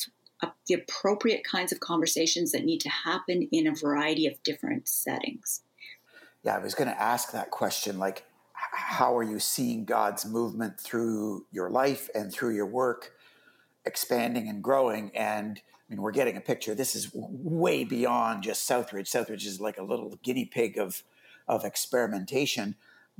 the 0.66 0.74
appropriate 0.74 1.44
kinds 1.44 1.72
of 1.72 1.80
conversations 1.80 2.52
that 2.52 2.64
need 2.64 2.80
to 2.80 2.88
happen 2.88 3.48
in 3.52 3.66
a 3.66 3.74
variety 3.74 4.26
of 4.26 4.42
different 4.42 4.88
settings. 4.88 5.62
Yeah, 6.42 6.56
I 6.56 6.58
was 6.58 6.74
going 6.74 6.88
to 6.88 7.00
ask 7.00 7.32
that 7.32 7.50
question 7.50 7.98
like, 7.98 8.24
how 8.52 9.16
are 9.16 9.22
you 9.22 9.38
seeing 9.38 9.84
God's 9.84 10.24
movement 10.24 10.78
through 10.78 11.46
your 11.50 11.70
life 11.70 12.08
and 12.14 12.32
through 12.32 12.54
your 12.54 12.66
work 12.66 13.12
expanding 13.84 14.48
and 14.48 14.62
growing? 14.62 15.10
And 15.14 15.58
I 15.58 15.92
mean, 15.92 16.02
we're 16.02 16.12
getting 16.12 16.36
a 16.36 16.40
picture. 16.40 16.74
This 16.74 16.94
is 16.94 17.10
way 17.14 17.84
beyond 17.84 18.42
just 18.42 18.68
Southridge. 18.68 19.08
Southridge 19.08 19.44
is 19.44 19.60
like 19.60 19.78
a 19.78 19.82
little 19.82 20.18
guinea 20.22 20.44
pig 20.44 20.78
of 20.78 21.02
of 21.48 21.64
experimentation, 21.64 22.76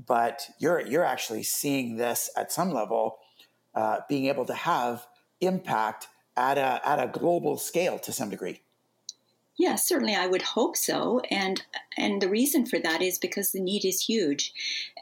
but 0.06 0.48
you're 0.61 0.80
you're 0.80 1.04
actually 1.04 1.42
seeing 1.42 1.96
this 1.96 2.30
at 2.37 2.52
some 2.52 2.70
level, 2.70 3.18
uh, 3.74 4.00
being 4.09 4.26
able 4.26 4.44
to 4.44 4.54
have 4.54 5.06
impact 5.40 6.06
at 6.40 6.59
a 6.59 6.88
at 6.88 6.98
a 7.03 7.09
global 7.18 7.57
scale 7.59 7.98
to 8.00 8.12
some 8.12 8.31
degree. 8.31 8.62
Yeah, 9.59 9.74
certainly 9.74 10.14
I 10.14 10.26
would 10.26 10.42
hope 10.42 10.76
so. 10.76 11.20
And 11.31 11.62
and 11.98 12.22
the 12.22 12.29
reason 12.29 12.64
for 12.64 12.79
that 12.79 13.03
is 13.03 13.18
because 13.18 13.53
the 13.53 13.61
need 13.61 13.85
is 13.85 14.07
huge. 14.07 14.55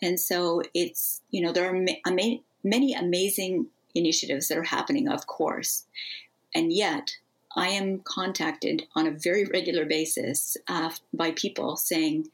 And 0.03 0.19
so 0.19 0.63
it's, 0.75 1.21
you 1.31 1.41
know, 1.41 1.53
there 1.53 1.69
are 1.69 1.73
ma- 1.73 2.41
many 2.65 2.95
amazing 2.95 3.69
initiatives 3.95 4.49
that 4.49 4.59
are 4.59 4.65
happening, 4.65 5.09
of 5.09 5.27
course. 5.27 5.85
And 6.55 6.73
yet, 6.73 7.17
I 7.55 7.69
am 7.69 8.01
contacted 8.01 8.87
on 8.95 9.07
a 9.07 9.13
very 9.13 9.45
regular 9.45 9.85
basis 9.85 10.57
uh, 10.67 10.91
by 11.13 11.31
people 11.33 11.77
saying, 11.77 12.29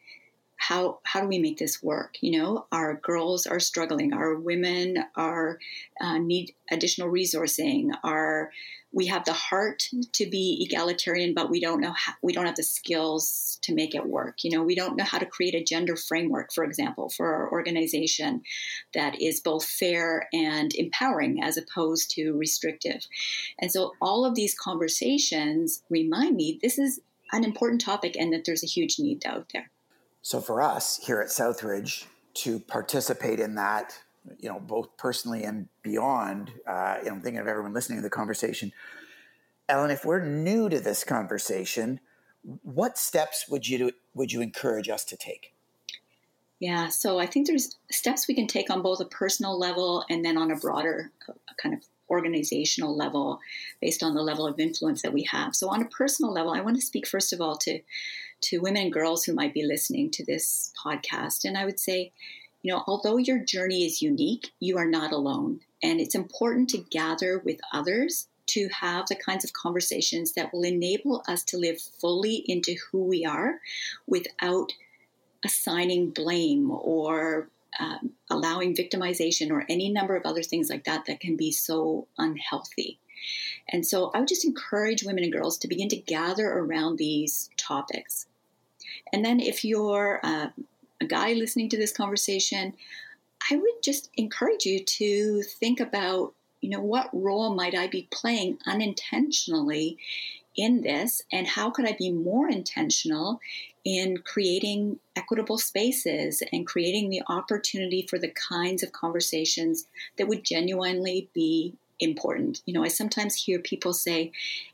how 0.69 0.99
how 1.05 1.21
do 1.21 1.29
we 1.29 1.39
make 1.39 1.59
this 1.59 1.83
work? 1.83 2.17
You 2.21 2.41
know, 2.41 2.67
our 2.73 2.95
girls 2.95 3.47
are 3.47 3.61
struggling, 3.61 4.13
our 4.13 4.35
women 4.35 5.05
are 5.15 5.59
uh, 6.01 6.19
need 6.19 6.55
additional 6.71 7.11
resourcing, 7.11 7.91
our 8.03 8.51
we 8.95 9.07
have 9.09 9.25
the 9.25 9.33
heart 9.33 9.89
to 10.13 10.27
be 10.27 10.65
egalitarian, 10.65 11.35
but 11.35 11.51
we 11.51 11.61
don't 11.61 11.81
know 11.81 11.93
how, 11.93 12.13
we 12.23 12.33
don't 12.33 12.47
have 12.47 12.55
the 12.55 12.63
skills 12.63 13.59
to 13.63 13.75
make 13.75 13.93
it 13.95 14.07
work. 14.07 14.45
You 14.45 14.53
know, 14.53 14.63
we 14.63 14.77
don't 14.77 14.97
know 14.97 15.05
how 15.05 15.19
to 15.19 15.27
create 15.27 15.57
a 15.57 15.65
gender 15.65 15.97
framework, 15.97 16.53
for 16.53 16.63
example, 16.63 17.09
for 17.09 17.35
our 17.35 17.51
organization 17.51 18.43
that 18.95 19.21
is 19.21 19.41
both 19.41 19.65
fair 19.65 20.29
and 20.33 20.73
empowering 20.77 21.43
as 21.43 21.57
opposed 21.57 22.13
to 22.13 22.35
restrictive. 22.35 23.05
And 23.59 23.73
so 23.73 23.95
all 24.01 24.25
of 24.25 24.37
these 24.37 24.55
conversations 24.55 25.83
remind 25.91 26.37
me 26.37 26.61
this 26.63 26.79
is 26.79 27.01
an 27.33 27.43
important 27.43 27.81
topic 27.81 28.17
and 28.17 28.33
that 28.33 28.45
there's 28.45 28.63
a 28.63 28.69
huge 28.69 29.01
need 29.01 29.27
out 29.27 29.49
there. 29.53 29.71
So 30.25 30.41
for 30.41 30.63
us 30.63 30.99
here 31.05 31.21
at 31.21 31.29
Southridge 31.29 32.07
to 32.37 32.59
participate 32.59 33.41
in 33.41 33.57
that 33.57 33.95
you 34.39 34.49
know, 34.49 34.59
both 34.59 34.97
personally 34.97 35.45
and 35.45 35.69
beyond. 35.83 36.51
Uh, 36.67 36.97
you 37.01 37.11
know, 37.11 37.17
I'm 37.17 37.21
thinking 37.21 37.41
of 37.41 37.47
everyone 37.47 37.75
listening 37.75 37.99
to 37.99 38.03
the 38.03 38.09
conversation. 38.09 38.73
Ellen, 39.69 39.91
if 39.91 40.03
we're 40.03 40.25
new 40.25 40.71
to 40.71 40.81
this 40.81 41.05
conversation, 41.05 42.01
what 42.63 42.97
steps 42.97 43.47
would 43.51 43.69
you 43.69 43.77
do, 43.77 43.91
would 44.15 44.33
you 44.33 44.41
encourage 44.41 44.89
us 44.89 45.05
to 45.05 45.17
take? 45.19 45.53
Yeah, 46.59 46.89
so 46.89 47.19
I 47.19 47.27
think 47.27 47.47
there's 47.47 47.77
steps 47.91 48.27
we 48.27 48.35
can 48.35 48.47
take 48.47 48.71
on 48.71 48.81
both 48.81 49.01
a 49.01 49.05
personal 49.05 49.59
level 49.59 50.07
and 50.09 50.25
then 50.25 50.39
on 50.39 50.51
a 50.51 50.57
broader 50.57 51.11
kind 51.63 51.75
of 51.75 51.83
organizational 52.09 52.97
level 52.97 53.41
based 53.83 54.03
on 54.03 54.15
the 54.15 54.23
level 54.23 54.47
of 54.47 54.59
influence 54.59 55.03
that 55.03 55.13
we 55.13 55.25
have. 55.25 55.55
So 55.55 55.69
on 55.69 55.83
a 55.83 55.87
personal 55.87 56.33
level, 56.33 56.53
I 56.53 56.63
want 56.63 56.77
to 56.77 56.83
speak 56.83 57.07
first 57.07 57.35
of 57.35 57.43
all 57.43 57.57
to 57.59 57.81
to 58.43 58.59
women 58.59 58.83
and 58.83 58.93
girls 58.93 59.25
who 59.25 59.35
might 59.35 59.55
be 59.55 59.65
listening 59.65 60.11
to 60.11 60.25
this 60.25 60.73
podcast 60.85 61.45
and 61.45 61.57
I 61.57 61.65
would 61.65 61.81
say 61.81 62.13
you 62.65 62.73
know, 62.73 62.83
although 62.87 63.19
your 63.19 63.39
journey 63.39 63.85
is 63.85 64.01
unique, 64.01 64.53
you 64.59 64.79
are 64.79 64.89
not 64.89 65.13
alone. 65.13 65.61
And 65.83 66.01
it's 66.01 66.15
important 66.15 66.71
to 66.71 66.79
gather 66.79 67.39
with 67.39 67.61
others 67.75 68.27
to 68.47 68.69
have 68.69 69.07
the 69.07 69.17
kinds 69.17 69.45
of 69.45 69.53
conversations 69.53 70.33
that 70.33 70.53
will 70.53 70.65
enable 70.65 71.23
us 71.29 71.45
to 71.45 71.59
live 71.59 71.79
fully 71.79 72.43
into 72.47 72.75
who 72.91 73.05
we 73.05 73.27
are 73.27 73.61
without 74.07 74.73
assigning 75.45 76.09
blame 76.09 76.71
or 76.71 77.51
um, 77.79 78.13
allowing 78.31 78.75
victimization 78.75 79.51
or 79.51 79.67
any 79.69 79.91
number 79.91 80.17
of 80.17 80.25
other 80.25 80.43
things 80.43 80.71
like 80.71 80.85
that 80.85 81.05
that 81.05 81.21
can 81.21 81.37
be 81.37 81.53
so 81.53 82.07
unhealthy. 82.17 82.99
And 83.69 83.87
so 83.87 84.11
I 84.15 84.21
would 84.21 84.29
just 84.29 84.45
encourage 84.45 85.05
women 85.05 85.25
and 85.25 85.33
girls 85.33 85.59
to 85.59 85.69
begin 85.69 85.89
to 85.89 85.97
gather 85.97 86.47
around 86.51 86.99
these 86.99 87.51
topics. 87.57 88.27
And 89.13 89.25
then 89.25 89.41
if 89.41 89.65
you're 89.65 90.21
uh, 90.23 90.49
a 91.01 91.07
guy 91.07 91.33
listening 91.33 91.69
to 91.71 91.77
this 91.77 91.93
conversation, 91.93 92.75
I 93.51 93.57
would 93.57 93.83
just 93.83 94.11
encourage 94.17 94.65
you 94.67 94.83
to 94.85 95.43
think 95.43 95.81
about, 95.81 96.35
you 96.61 96.71
know, 96.71 96.81
what 96.81 97.11
role 97.13 97.55
might 97.55 97.75
I 97.75 97.89
be 97.89 98.09
playing 98.11 98.59
unintentionally 98.67 99.99
in 100.57 100.83
this, 100.83 101.23
and 101.33 101.47
how 101.49 101.71
could 101.71 101.85
I 101.85 101.97
be 101.99 102.13
more 102.13 102.49
intentional 102.49 103.41
in 103.85 104.19
creating 104.19 104.99
equitable 105.17 105.59
spaces 105.59 106.43
and 106.53 106.67
creating 106.67 107.11
the 107.11 107.23
opportunity 107.29 108.07
for 108.09 108.19
the 108.19 108.29
kinds 108.31 108.83
of 108.83 108.93
conversations 108.93 109.87
that 110.17 110.29
would 110.29 110.45
genuinely 110.45 111.29
be 111.35 111.75
important. 112.01 112.63
You 112.67 112.75
know, 112.75 112.85
I 112.85 112.89
sometimes 112.89 113.35
hear 113.35 113.59
people 113.59 113.93
say, 113.93 114.33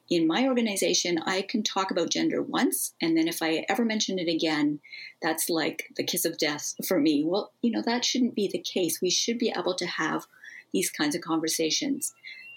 in 0.08 0.26
my 0.26 0.46
organization, 0.46 1.20
I 1.24 1.42
can 1.42 1.62
talk 1.62 1.90
about 1.90 2.10
gender 2.10 2.42
once, 2.42 2.94
and 3.00 3.16
then 3.16 3.28
if 3.28 3.42
I 3.42 3.64
ever 3.68 3.84
mention 3.84 4.18
it 4.18 4.28
again, 4.28 4.80
that's 5.22 5.48
like 5.48 5.90
the 5.96 6.04
kiss 6.04 6.24
of 6.24 6.38
death 6.38 6.74
for 6.86 6.98
me. 6.98 7.22
Well, 7.24 7.52
you 7.62 7.70
know, 7.70 7.82
that 7.82 8.04
shouldn't 8.04 8.34
be 8.34 8.48
the 8.48 8.58
case. 8.58 9.00
We 9.00 9.10
should 9.10 9.38
be 9.38 9.52
able 9.56 9.74
to 9.74 9.86
have 9.86 10.26
these 10.72 10.90
kinds 10.90 11.14
of 11.14 11.20
conversations. 11.20 12.12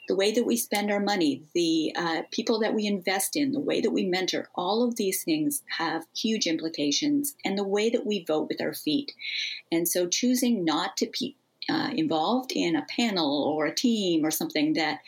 The 0.07 0.15
way 0.15 0.31
that 0.31 0.45
we 0.45 0.57
spend 0.57 0.91
our 0.91 0.99
money, 0.99 1.43
the 1.53 1.93
uh, 1.95 2.21
people 2.31 2.59
that 2.59 2.73
we 2.73 2.85
invest 2.85 3.37
in, 3.37 3.53
the 3.53 3.59
way 3.59 3.79
that 3.79 3.91
we 3.91 4.05
mentor, 4.05 4.49
all 4.53 4.83
of 4.83 4.97
these 4.97 5.23
things 5.23 5.63
have 5.77 6.05
huge 6.13 6.45
implications, 6.45 7.35
and 7.45 7.57
the 7.57 7.63
way 7.63 7.89
that 7.89 8.05
we 8.05 8.25
vote 8.25 8.49
with 8.49 8.61
our 8.61 8.73
feet. 8.73 9.13
And 9.71 9.87
so 9.87 10.07
choosing 10.07 10.65
not 10.65 10.97
to 10.97 11.09
be 11.17 11.37
uh, 11.69 11.91
involved 11.95 12.51
in 12.53 12.75
a 12.75 12.85
panel 12.89 13.43
or 13.43 13.65
a 13.65 13.75
team 13.75 14.25
or 14.25 14.31
something 14.31 14.73
that 14.73 14.99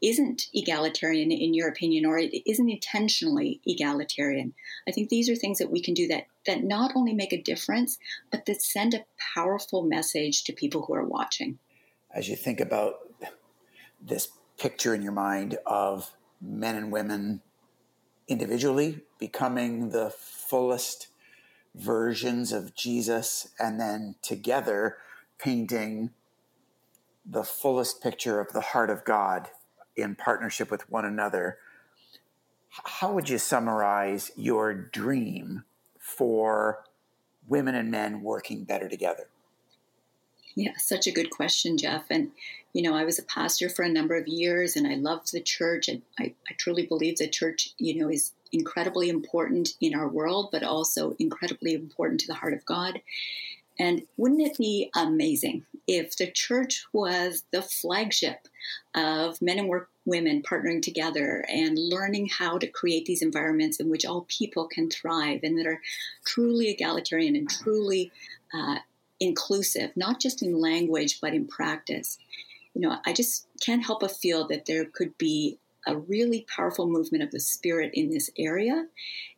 isn't 0.00 0.46
egalitarian 0.54 1.32
in 1.32 1.54
your 1.54 1.68
opinion 1.68 2.06
or 2.06 2.18
it 2.18 2.32
isn't 2.46 2.68
intentionally 2.68 3.60
egalitarian. 3.66 4.54
I 4.86 4.92
think 4.92 5.08
these 5.08 5.28
are 5.28 5.34
things 5.34 5.58
that 5.58 5.70
we 5.70 5.82
can 5.82 5.94
do 5.94 6.06
that 6.08 6.26
that 6.46 6.62
not 6.62 6.92
only 6.94 7.14
make 7.14 7.32
a 7.32 7.42
difference 7.42 7.98
but 8.30 8.46
that 8.46 8.62
send 8.62 8.94
a 8.94 9.04
powerful 9.34 9.82
message 9.82 10.44
to 10.44 10.52
people 10.52 10.82
who 10.82 10.94
are 10.94 11.04
watching. 11.04 11.58
As 12.14 12.28
you 12.28 12.36
think 12.36 12.60
about 12.60 12.94
this 14.00 14.28
picture 14.56 14.94
in 14.94 15.02
your 15.02 15.12
mind 15.12 15.58
of 15.66 16.12
men 16.40 16.76
and 16.76 16.92
women 16.92 17.42
individually 18.28 19.00
becoming 19.18 19.90
the 19.90 20.10
fullest 20.10 21.08
versions 21.74 22.52
of 22.52 22.74
jesus 22.74 23.48
and 23.58 23.78
then 23.80 24.14
together 24.22 24.96
painting 25.38 26.10
the 27.24 27.44
fullest 27.44 28.02
picture 28.02 28.40
of 28.40 28.52
the 28.52 28.60
heart 28.60 28.90
of 28.90 29.04
God 29.04 29.48
in 29.96 30.14
partnership 30.14 30.70
with 30.70 30.88
one 30.90 31.04
another. 31.04 31.58
How 32.70 33.12
would 33.12 33.28
you 33.28 33.38
summarize 33.38 34.30
your 34.36 34.72
dream 34.72 35.64
for 35.98 36.84
women 37.46 37.74
and 37.74 37.90
men 37.90 38.22
working 38.22 38.64
better 38.64 38.88
together? 38.88 39.28
Yeah, 40.54 40.72
such 40.76 41.06
a 41.06 41.12
good 41.12 41.30
question, 41.30 41.78
Jeff. 41.78 42.06
And, 42.10 42.32
you 42.72 42.82
know, 42.82 42.94
I 42.94 43.04
was 43.04 43.18
a 43.18 43.22
pastor 43.22 43.68
for 43.68 43.84
a 43.84 43.88
number 43.88 44.16
of 44.16 44.26
years 44.26 44.74
and 44.74 44.86
I 44.86 44.94
loved 44.94 45.32
the 45.32 45.40
church. 45.40 45.88
And 45.88 46.02
I, 46.18 46.34
I 46.48 46.54
truly 46.58 46.84
believe 46.84 47.18
the 47.18 47.28
church, 47.28 47.74
you 47.78 47.94
know, 47.94 48.10
is 48.10 48.32
incredibly 48.50 49.08
important 49.08 49.74
in 49.80 49.94
our 49.94 50.08
world, 50.08 50.48
but 50.50 50.62
also 50.62 51.14
incredibly 51.18 51.74
important 51.74 52.20
to 52.20 52.26
the 52.26 52.34
heart 52.34 52.54
of 52.54 52.64
God. 52.64 53.00
And 53.78 54.02
wouldn't 54.16 54.42
it 54.42 54.58
be 54.58 54.90
amazing 54.96 55.64
if 55.86 56.16
the 56.16 56.30
church 56.30 56.84
was 56.92 57.44
the 57.50 57.62
flagship 57.62 58.48
of 58.94 59.40
men 59.40 59.58
and 59.58 59.68
work, 59.68 59.88
women 60.04 60.42
partnering 60.42 60.82
together 60.82 61.44
and 61.48 61.78
learning 61.78 62.28
how 62.28 62.58
to 62.58 62.66
create 62.66 63.06
these 63.06 63.22
environments 63.22 63.78
in 63.78 63.88
which 63.88 64.04
all 64.04 64.26
people 64.28 64.66
can 64.66 64.90
thrive 64.90 65.40
and 65.42 65.58
that 65.58 65.66
are 65.66 65.80
truly 66.26 66.68
egalitarian 66.68 67.36
and 67.36 67.48
truly 67.48 68.10
uh, 68.52 68.76
inclusive, 69.20 69.90
not 69.96 70.20
just 70.20 70.42
in 70.42 70.60
language, 70.60 71.20
but 71.20 71.34
in 71.34 71.46
practice? 71.46 72.18
You 72.74 72.82
know, 72.82 72.98
I 73.06 73.12
just 73.12 73.46
can't 73.60 73.84
help 73.84 74.00
but 74.00 74.10
feel 74.10 74.46
that 74.48 74.66
there 74.66 74.84
could 74.84 75.16
be 75.18 75.58
a 75.86 75.96
really 75.96 76.46
powerful 76.54 76.86
movement 76.86 77.24
of 77.24 77.30
the 77.30 77.40
spirit 77.40 77.92
in 77.94 78.10
this 78.10 78.30
area 78.36 78.86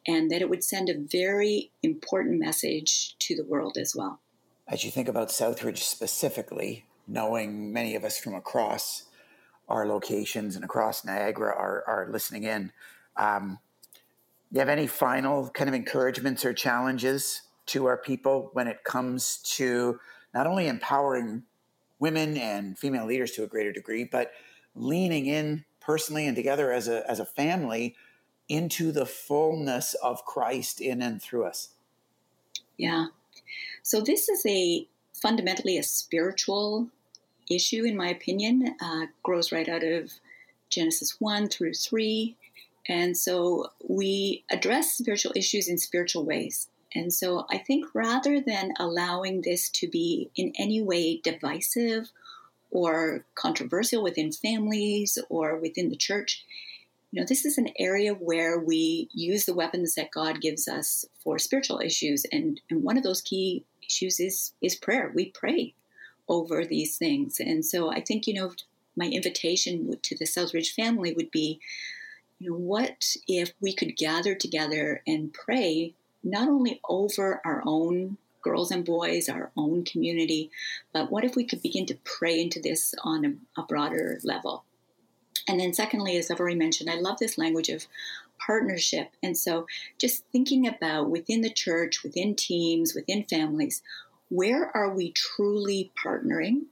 and 0.07 0.31
that 0.31 0.41
it 0.41 0.51
would 0.51 0.65
send 0.65 0.89
a 0.89 0.99
very 0.99 1.71
important 1.83 2.41
message 2.41 3.17
to 3.21 3.37
the 3.37 3.45
world 3.45 3.77
as 3.77 3.95
well 3.95 4.21
as 4.71 4.85
you 4.85 4.91
think 4.91 5.09
about 5.09 5.29
Southridge 5.29 5.79
specifically, 5.79 6.87
knowing 7.07 7.73
many 7.73 7.97
of 7.97 8.05
us 8.05 8.19
from 8.19 8.35
across 8.35 9.05
our 9.69 9.87
locations 9.87 10.57
and 10.57 10.65
across 10.65 11.05
Niagara 11.05 11.55
are, 11.55 11.85
are 11.87 12.09
listening 12.11 12.45
in, 12.45 12.73
Um, 13.17 13.59
you 14.51 14.59
have 14.59 14.69
any 14.69 14.87
final 14.87 15.49
kind 15.51 15.69
of 15.69 15.75
encouragements 15.75 16.45
or 16.45 16.53
challenges 16.53 17.43
to 17.67 17.87
our 17.87 17.97
people 17.97 18.51
when 18.53 18.67
it 18.67 18.83
comes 18.83 19.39
to 19.57 20.01
not 20.35 20.47
only 20.47 20.67
empowering 20.67 21.45
women 21.99 22.37
and 22.37 22.79
female 22.79 23.07
leaders 23.07 23.33
to 23.33 23.45
a 23.45 23.47
greater 23.47 23.73
degree, 23.73 24.05
but 24.05 24.33
leaning 24.75 25.27
in 25.27 25.65
personally 25.81 26.27
and 26.27 26.35
together 26.35 26.73
as 26.73 26.89
a, 26.89 27.09
as 27.09 27.21
a 27.21 27.25
family 27.25 27.95
into 28.49 28.91
the 28.91 29.07
fullness 29.07 29.95
of 29.95 30.25
Christ 30.25 30.81
in 30.81 31.03
and 31.03 31.23
through 31.23 31.45
us? 31.45 31.71
Yeah. 32.77 33.07
So 33.83 34.01
this 34.01 34.29
is 34.29 34.45
a 34.47 34.87
fundamentally 35.15 35.79
a 35.79 35.83
spiritual 35.83 36.89
issue, 37.51 37.85
in 37.85 37.97
my 37.97 38.09
opinion. 38.09 38.75
Uh, 38.81 39.07
grows 39.23 39.53
right 39.53 39.69
out 39.69 39.83
of 39.83 40.13
Genesis 40.69 41.21
one 41.21 41.49
through 41.49 41.75
three, 41.75 42.37
and 42.89 43.17
so 43.17 43.71
we 43.87 44.45
address 44.51 44.95
spiritual 44.95 45.33
issues 45.37 45.69
in 45.69 45.79
spiritual 45.79 46.25
ways. 46.25 46.69
And 46.95 47.13
so 47.13 47.47
I 47.51 47.59
think 47.59 47.87
rather 47.95 48.41
than 48.41 48.73
allowing 48.79 49.43
this 49.43 49.69
to 49.71 49.89
be 49.89 50.31
in 50.35 50.53
any 50.59 50.83
way 50.83 51.19
divisive 51.23 52.11
or 52.71 53.25
controversial 53.35 54.03
within 54.03 54.33
families 54.33 55.19
or 55.29 55.57
within 55.57 55.89
the 55.89 55.97
church, 55.97 56.45
you 57.11 57.21
know, 57.21 57.27
this 57.29 57.45
is 57.45 57.59
an 57.59 57.71
area 57.79 58.13
where 58.15 58.59
we 58.59 59.09
use 59.13 59.45
the 59.45 59.55
weapons 59.55 59.95
that 59.97 60.13
God 60.13 60.41
gives 60.41 60.69
us 60.69 61.05
for 61.23 61.39
spiritual 61.39 61.81
issues. 61.81 62.25
And, 62.31 62.61
and 62.71 62.85
one 62.85 62.97
of 62.97 63.03
those 63.03 63.21
key 63.21 63.65
issues 63.85 64.21
is, 64.21 64.53
is 64.63 64.77
prayer. 64.77 65.11
We 65.13 65.31
pray 65.31 65.75
over 66.29 66.65
these 66.65 66.97
things. 66.97 67.41
And 67.41 67.67
so 67.67 67.91
I 67.91 68.01
think, 68.01 68.27
you 68.27 68.35
know, 68.35 68.53
my 68.97 69.07
invitation 69.07 69.99
to 70.01 70.17
the 70.17 70.25
Southridge 70.25 70.73
family 70.75 71.13
would 71.13 71.33
be, 71.33 71.61
you 72.39 72.51
know, 72.51 72.57
what 72.57 73.17
if 73.27 73.53
we 73.61 73.75
could 73.75 73.97
gather 73.97 74.35
together 74.35 75.03
and 75.07 75.33
pray 75.33 75.95
not 76.23 76.49
only 76.49 76.81
over 76.89 77.41
our 77.45 77.63
own 77.67 78.19
girls 78.43 78.71
and 78.71 78.85
boys, 78.85 79.29
our 79.29 79.51
own 79.57 79.85
community, 79.85 80.51
but 80.93 81.11
what 81.11 81.25
if 81.25 81.35
we 81.35 81.45
could 81.45 81.61
begin 81.61 81.87
to 81.87 81.99
pray 82.05 82.41
into 82.41 82.61
this 82.61 82.95
on 83.03 83.25
a, 83.25 83.61
a 83.61 83.65
broader 83.65 84.19
level? 84.23 84.65
And 85.49 85.59
then, 85.59 85.73
secondly, 85.73 86.17
as 86.17 86.31
I've 86.31 86.41
already 86.41 86.57
mentioned, 86.57 86.91
I 86.91 86.97
love 86.97 87.19
this 87.19 87.39
language 87.39 87.69
of 87.69 87.87
partnership. 88.39 89.11
And 89.23 89.37
so, 89.37 89.67
just 89.99 90.25
thinking 90.33 90.67
about 90.67 91.11
within 91.11 91.41
the 91.41 91.53
church, 91.53 92.03
within 92.03 92.35
teams, 92.35 92.95
within 92.95 93.25
families, 93.25 93.83
where 94.29 94.75
are 94.77 94.95
we 94.95 95.13
truly 95.13 95.91
partnering? 96.05 96.67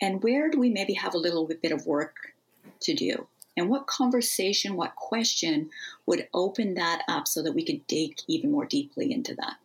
And 0.00 0.22
where 0.22 0.50
do 0.50 0.58
we 0.58 0.68
maybe 0.68 0.94
have 0.94 1.14
a 1.14 1.18
little 1.18 1.46
bit 1.46 1.70
of 1.70 1.86
work 1.86 2.34
to 2.80 2.94
do? 2.94 3.28
And 3.56 3.68
what 3.68 3.86
conversation, 3.86 4.76
what 4.76 4.96
question 4.96 5.70
would 6.06 6.26
open 6.32 6.74
that 6.74 7.02
up 7.06 7.28
so 7.28 7.42
that 7.42 7.54
we 7.54 7.64
could 7.64 7.86
dig 7.86 8.18
even 8.26 8.50
more 8.50 8.64
deeply 8.64 9.12
into 9.12 9.34
that? 9.36 9.56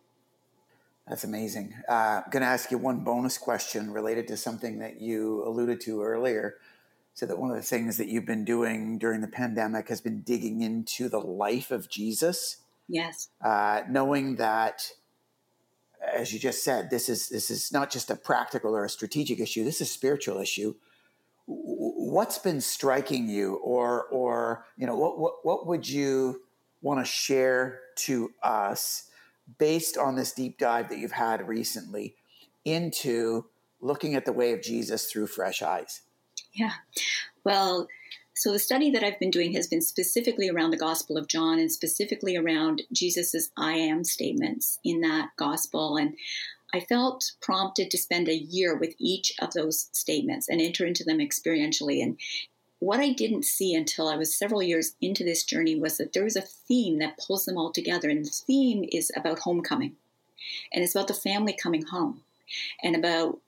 That's 1.08 1.24
amazing. 1.24 1.74
Uh, 1.88 2.20
I'm 2.24 2.30
going 2.30 2.42
to 2.42 2.48
ask 2.48 2.70
you 2.70 2.76
one 2.76 2.98
bonus 3.00 3.38
question 3.38 3.92
related 3.92 4.28
to 4.28 4.36
something 4.36 4.78
that 4.80 5.00
you 5.00 5.42
alluded 5.46 5.80
to 5.82 6.02
earlier. 6.02 6.56
So, 7.18 7.26
that 7.26 7.36
one 7.38 7.50
of 7.50 7.56
the 7.56 7.62
things 7.62 7.96
that 7.96 8.06
you've 8.06 8.26
been 8.26 8.44
doing 8.44 8.96
during 8.96 9.22
the 9.22 9.28
pandemic 9.28 9.88
has 9.88 10.00
been 10.00 10.20
digging 10.20 10.60
into 10.60 11.08
the 11.08 11.18
life 11.18 11.72
of 11.72 11.88
Jesus. 11.88 12.58
Yes. 12.88 13.28
Uh, 13.44 13.82
knowing 13.88 14.36
that, 14.36 14.92
as 16.14 16.32
you 16.32 16.38
just 16.38 16.62
said, 16.62 16.90
this 16.90 17.08
is 17.08 17.28
this 17.28 17.50
is 17.50 17.72
not 17.72 17.90
just 17.90 18.08
a 18.10 18.14
practical 18.14 18.76
or 18.76 18.84
a 18.84 18.88
strategic 18.88 19.40
issue. 19.40 19.64
This 19.64 19.80
is 19.80 19.88
a 19.88 19.92
spiritual 19.92 20.38
issue 20.38 20.74
what's 21.48 22.38
been 22.38 22.60
striking 22.60 23.26
you 23.26 23.54
or 23.56 24.04
or 24.04 24.66
you 24.76 24.86
know 24.86 24.94
what 24.94 25.18
what, 25.18 25.44
what 25.44 25.66
would 25.66 25.88
you 25.88 26.42
want 26.82 27.00
to 27.00 27.10
share 27.10 27.80
to 27.96 28.30
us 28.42 29.10
based 29.58 29.96
on 29.96 30.14
this 30.14 30.32
deep 30.32 30.58
dive 30.58 30.90
that 30.90 30.98
you've 30.98 31.12
had 31.12 31.48
recently 31.48 32.14
into 32.66 33.46
looking 33.80 34.14
at 34.14 34.26
the 34.26 34.32
way 34.32 34.52
of 34.52 34.60
Jesus 34.60 35.10
through 35.10 35.26
fresh 35.26 35.62
eyes 35.62 36.02
yeah 36.54 36.72
well 37.44 37.88
so 38.34 38.52
the 38.52 38.60
study 38.60 38.88
that 38.92 39.02
I've 39.02 39.18
been 39.18 39.32
doing 39.32 39.52
has 39.54 39.66
been 39.66 39.80
specifically 39.80 40.48
around 40.48 40.70
the 40.70 40.76
Gospel 40.76 41.16
of 41.16 41.26
John 41.26 41.58
and 41.58 41.72
specifically 41.72 42.36
around 42.36 42.82
Jesus's 42.92 43.50
I 43.56 43.72
am 43.72 44.04
statements 44.04 44.78
in 44.84 45.00
that 45.00 45.30
gospel 45.36 45.96
and 45.96 46.14
I 46.72 46.80
felt 46.80 47.32
prompted 47.40 47.90
to 47.90 47.98
spend 47.98 48.28
a 48.28 48.36
year 48.36 48.76
with 48.76 48.94
each 48.98 49.32
of 49.40 49.54
those 49.54 49.88
statements 49.92 50.48
and 50.48 50.60
enter 50.60 50.84
into 50.84 51.02
them 51.02 51.18
experientially. 51.18 52.02
And 52.02 52.18
what 52.78 53.00
I 53.00 53.12
didn't 53.12 53.44
see 53.44 53.74
until 53.74 54.08
I 54.08 54.16
was 54.16 54.36
several 54.36 54.62
years 54.62 54.94
into 55.00 55.24
this 55.24 55.44
journey 55.44 55.74
was 55.74 55.96
that 55.96 56.12
there 56.12 56.26
is 56.26 56.36
a 56.36 56.42
theme 56.42 56.98
that 56.98 57.18
pulls 57.18 57.44
them 57.44 57.56
all 57.56 57.72
together. 57.72 58.08
And 58.08 58.24
the 58.24 58.30
theme 58.30 58.84
is 58.92 59.10
about 59.16 59.40
homecoming. 59.40 59.96
And 60.72 60.84
it's 60.84 60.94
about 60.94 61.08
the 61.08 61.14
family 61.14 61.54
coming 61.54 61.82
home 61.86 62.22
and 62.82 62.94
about 62.94 63.40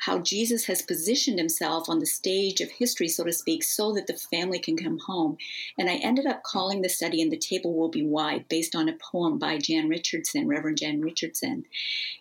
how 0.00 0.18
Jesus 0.18 0.66
has 0.66 0.82
positioned 0.82 1.38
himself 1.38 1.88
on 1.88 1.98
the 1.98 2.06
stage 2.06 2.60
of 2.60 2.70
history, 2.70 3.08
so 3.08 3.24
to 3.24 3.32
speak, 3.32 3.62
so 3.62 3.92
that 3.94 4.06
the 4.06 4.14
family 4.14 4.58
can 4.58 4.76
come 4.76 4.98
home. 5.06 5.36
And 5.78 5.90
I 5.90 5.96
ended 5.96 6.26
up 6.26 6.42
calling 6.42 6.82
the 6.82 6.88
study 6.88 7.20
And 7.20 7.32
the 7.32 7.36
Table 7.36 7.74
Will 7.74 7.88
Be 7.88 8.04
Wide, 8.06 8.46
based 8.48 8.74
on 8.74 8.88
a 8.88 8.94
poem 8.94 9.38
by 9.38 9.58
Jan 9.58 9.88
Richardson, 9.88 10.46
Reverend 10.46 10.78
Jan 10.78 11.00
Richardson. 11.00 11.64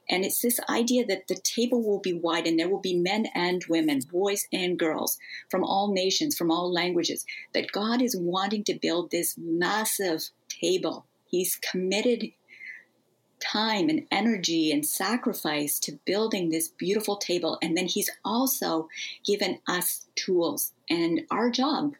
And 0.10 0.24
it's 0.24 0.42
this 0.42 0.60
idea 0.70 1.06
that 1.06 1.28
the 1.28 1.36
table 1.36 1.84
will 1.84 2.00
be 2.00 2.13
wide 2.13 2.48
and 2.48 2.58
there 2.58 2.70
will 2.70 2.80
be 2.80 2.98
men 2.98 3.28
and 3.36 3.63
women, 3.70 4.00
boys 4.12 4.48
and 4.52 4.80
girls 4.80 5.18
from 5.50 5.63
all 5.63 5.94
nations, 5.94 6.36
from 6.36 6.52
all 6.52 6.72
languages, 6.72 7.26
that 7.54 7.72
God 7.72 8.02
is 8.02 8.16
wanting 8.18 8.63
to 8.66 8.80
build 8.80 9.12
this 9.12 9.36
massive 9.38 10.30
table. 10.50 11.06
He's 11.30 11.58
committed 11.58 12.32
time 13.39 13.89
and 13.89 14.06
energy 14.12 14.71
and 14.71 14.86
sacrifice 14.86 15.80
to 15.80 16.00
building 16.06 16.50
this 16.50 16.67
beautiful 16.67 17.17
table. 17.17 17.58
And 17.62 17.78
then 17.78 17.88
he's 17.88 18.10
also 18.26 18.89
given 19.26 19.60
us 19.67 20.08
tools. 20.15 20.73
And 20.89 21.21
our 21.30 21.50
job 21.50 21.95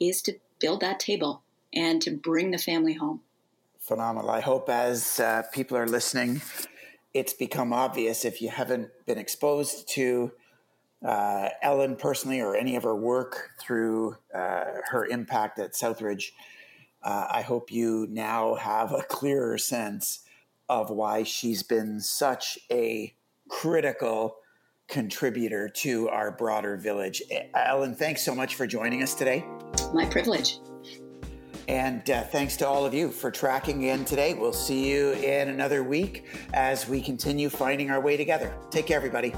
is 0.00 0.22
to 0.22 0.34
build 0.60 0.80
that 0.80 1.00
table 1.00 1.42
and 1.74 2.00
to 2.02 2.10
bring 2.10 2.50
the 2.50 2.58
family 2.58 2.94
home. 2.94 3.20
Phenomenal. 3.80 4.30
I 4.30 4.40
hope 4.40 4.68
as 4.68 5.18
uh, 5.18 5.42
people 5.52 5.76
are 5.76 5.88
listening, 5.88 6.42
it's 7.14 7.32
become 7.32 7.72
obvious 7.72 8.24
if 8.24 8.40
you 8.40 8.48
haven't 8.48 8.88
been 9.06 9.18
exposed 9.18 9.88
to 9.90 10.32
uh, 11.04 11.48
Ellen 11.62 11.96
personally 11.96 12.40
or 12.40 12.54
any 12.54 12.76
of 12.76 12.84
her 12.84 12.94
work 12.94 13.50
through 13.60 14.16
uh, 14.34 14.64
her 14.90 15.06
impact 15.06 15.58
at 15.58 15.72
Southridge. 15.72 16.30
Uh, 17.02 17.26
I 17.30 17.42
hope 17.42 17.72
you 17.72 18.06
now 18.08 18.54
have 18.54 18.92
a 18.92 19.02
clearer 19.02 19.58
sense 19.58 20.20
of 20.68 20.90
why 20.90 21.22
she's 21.22 21.62
been 21.62 22.00
such 22.00 22.58
a 22.70 23.14
critical 23.48 24.36
contributor 24.88 25.68
to 25.68 26.08
our 26.08 26.30
broader 26.30 26.76
village. 26.76 27.22
Ellen, 27.54 27.94
thanks 27.94 28.22
so 28.22 28.34
much 28.34 28.54
for 28.54 28.66
joining 28.66 29.02
us 29.02 29.14
today. 29.14 29.44
My 29.94 30.06
privilege. 30.06 30.58
And 31.68 32.08
uh, 32.10 32.22
thanks 32.24 32.56
to 32.58 32.66
all 32.66 32.84
of 32.84 32.92
you 32.92 33.10
for 33.10 33.30
tracking 33.30 33.84
in 33.84 34.04
today. 34.04 34.34
We'll 34.34 34.52
see 34.52 34.90
you 34.90 35.12
in 35.12 35.48
another 35.48 35.82
week 35.82 36.26
as 36.52 36.88
we 36.88 37.00
continue 37.00 37.48
finding 37.48 37.90
our 37.90 38.00
way 38.00 38.16
together. 38.16 38.54
Take 38.70 38.86
care, 38.86 38.96
everybody. 38.96 39.32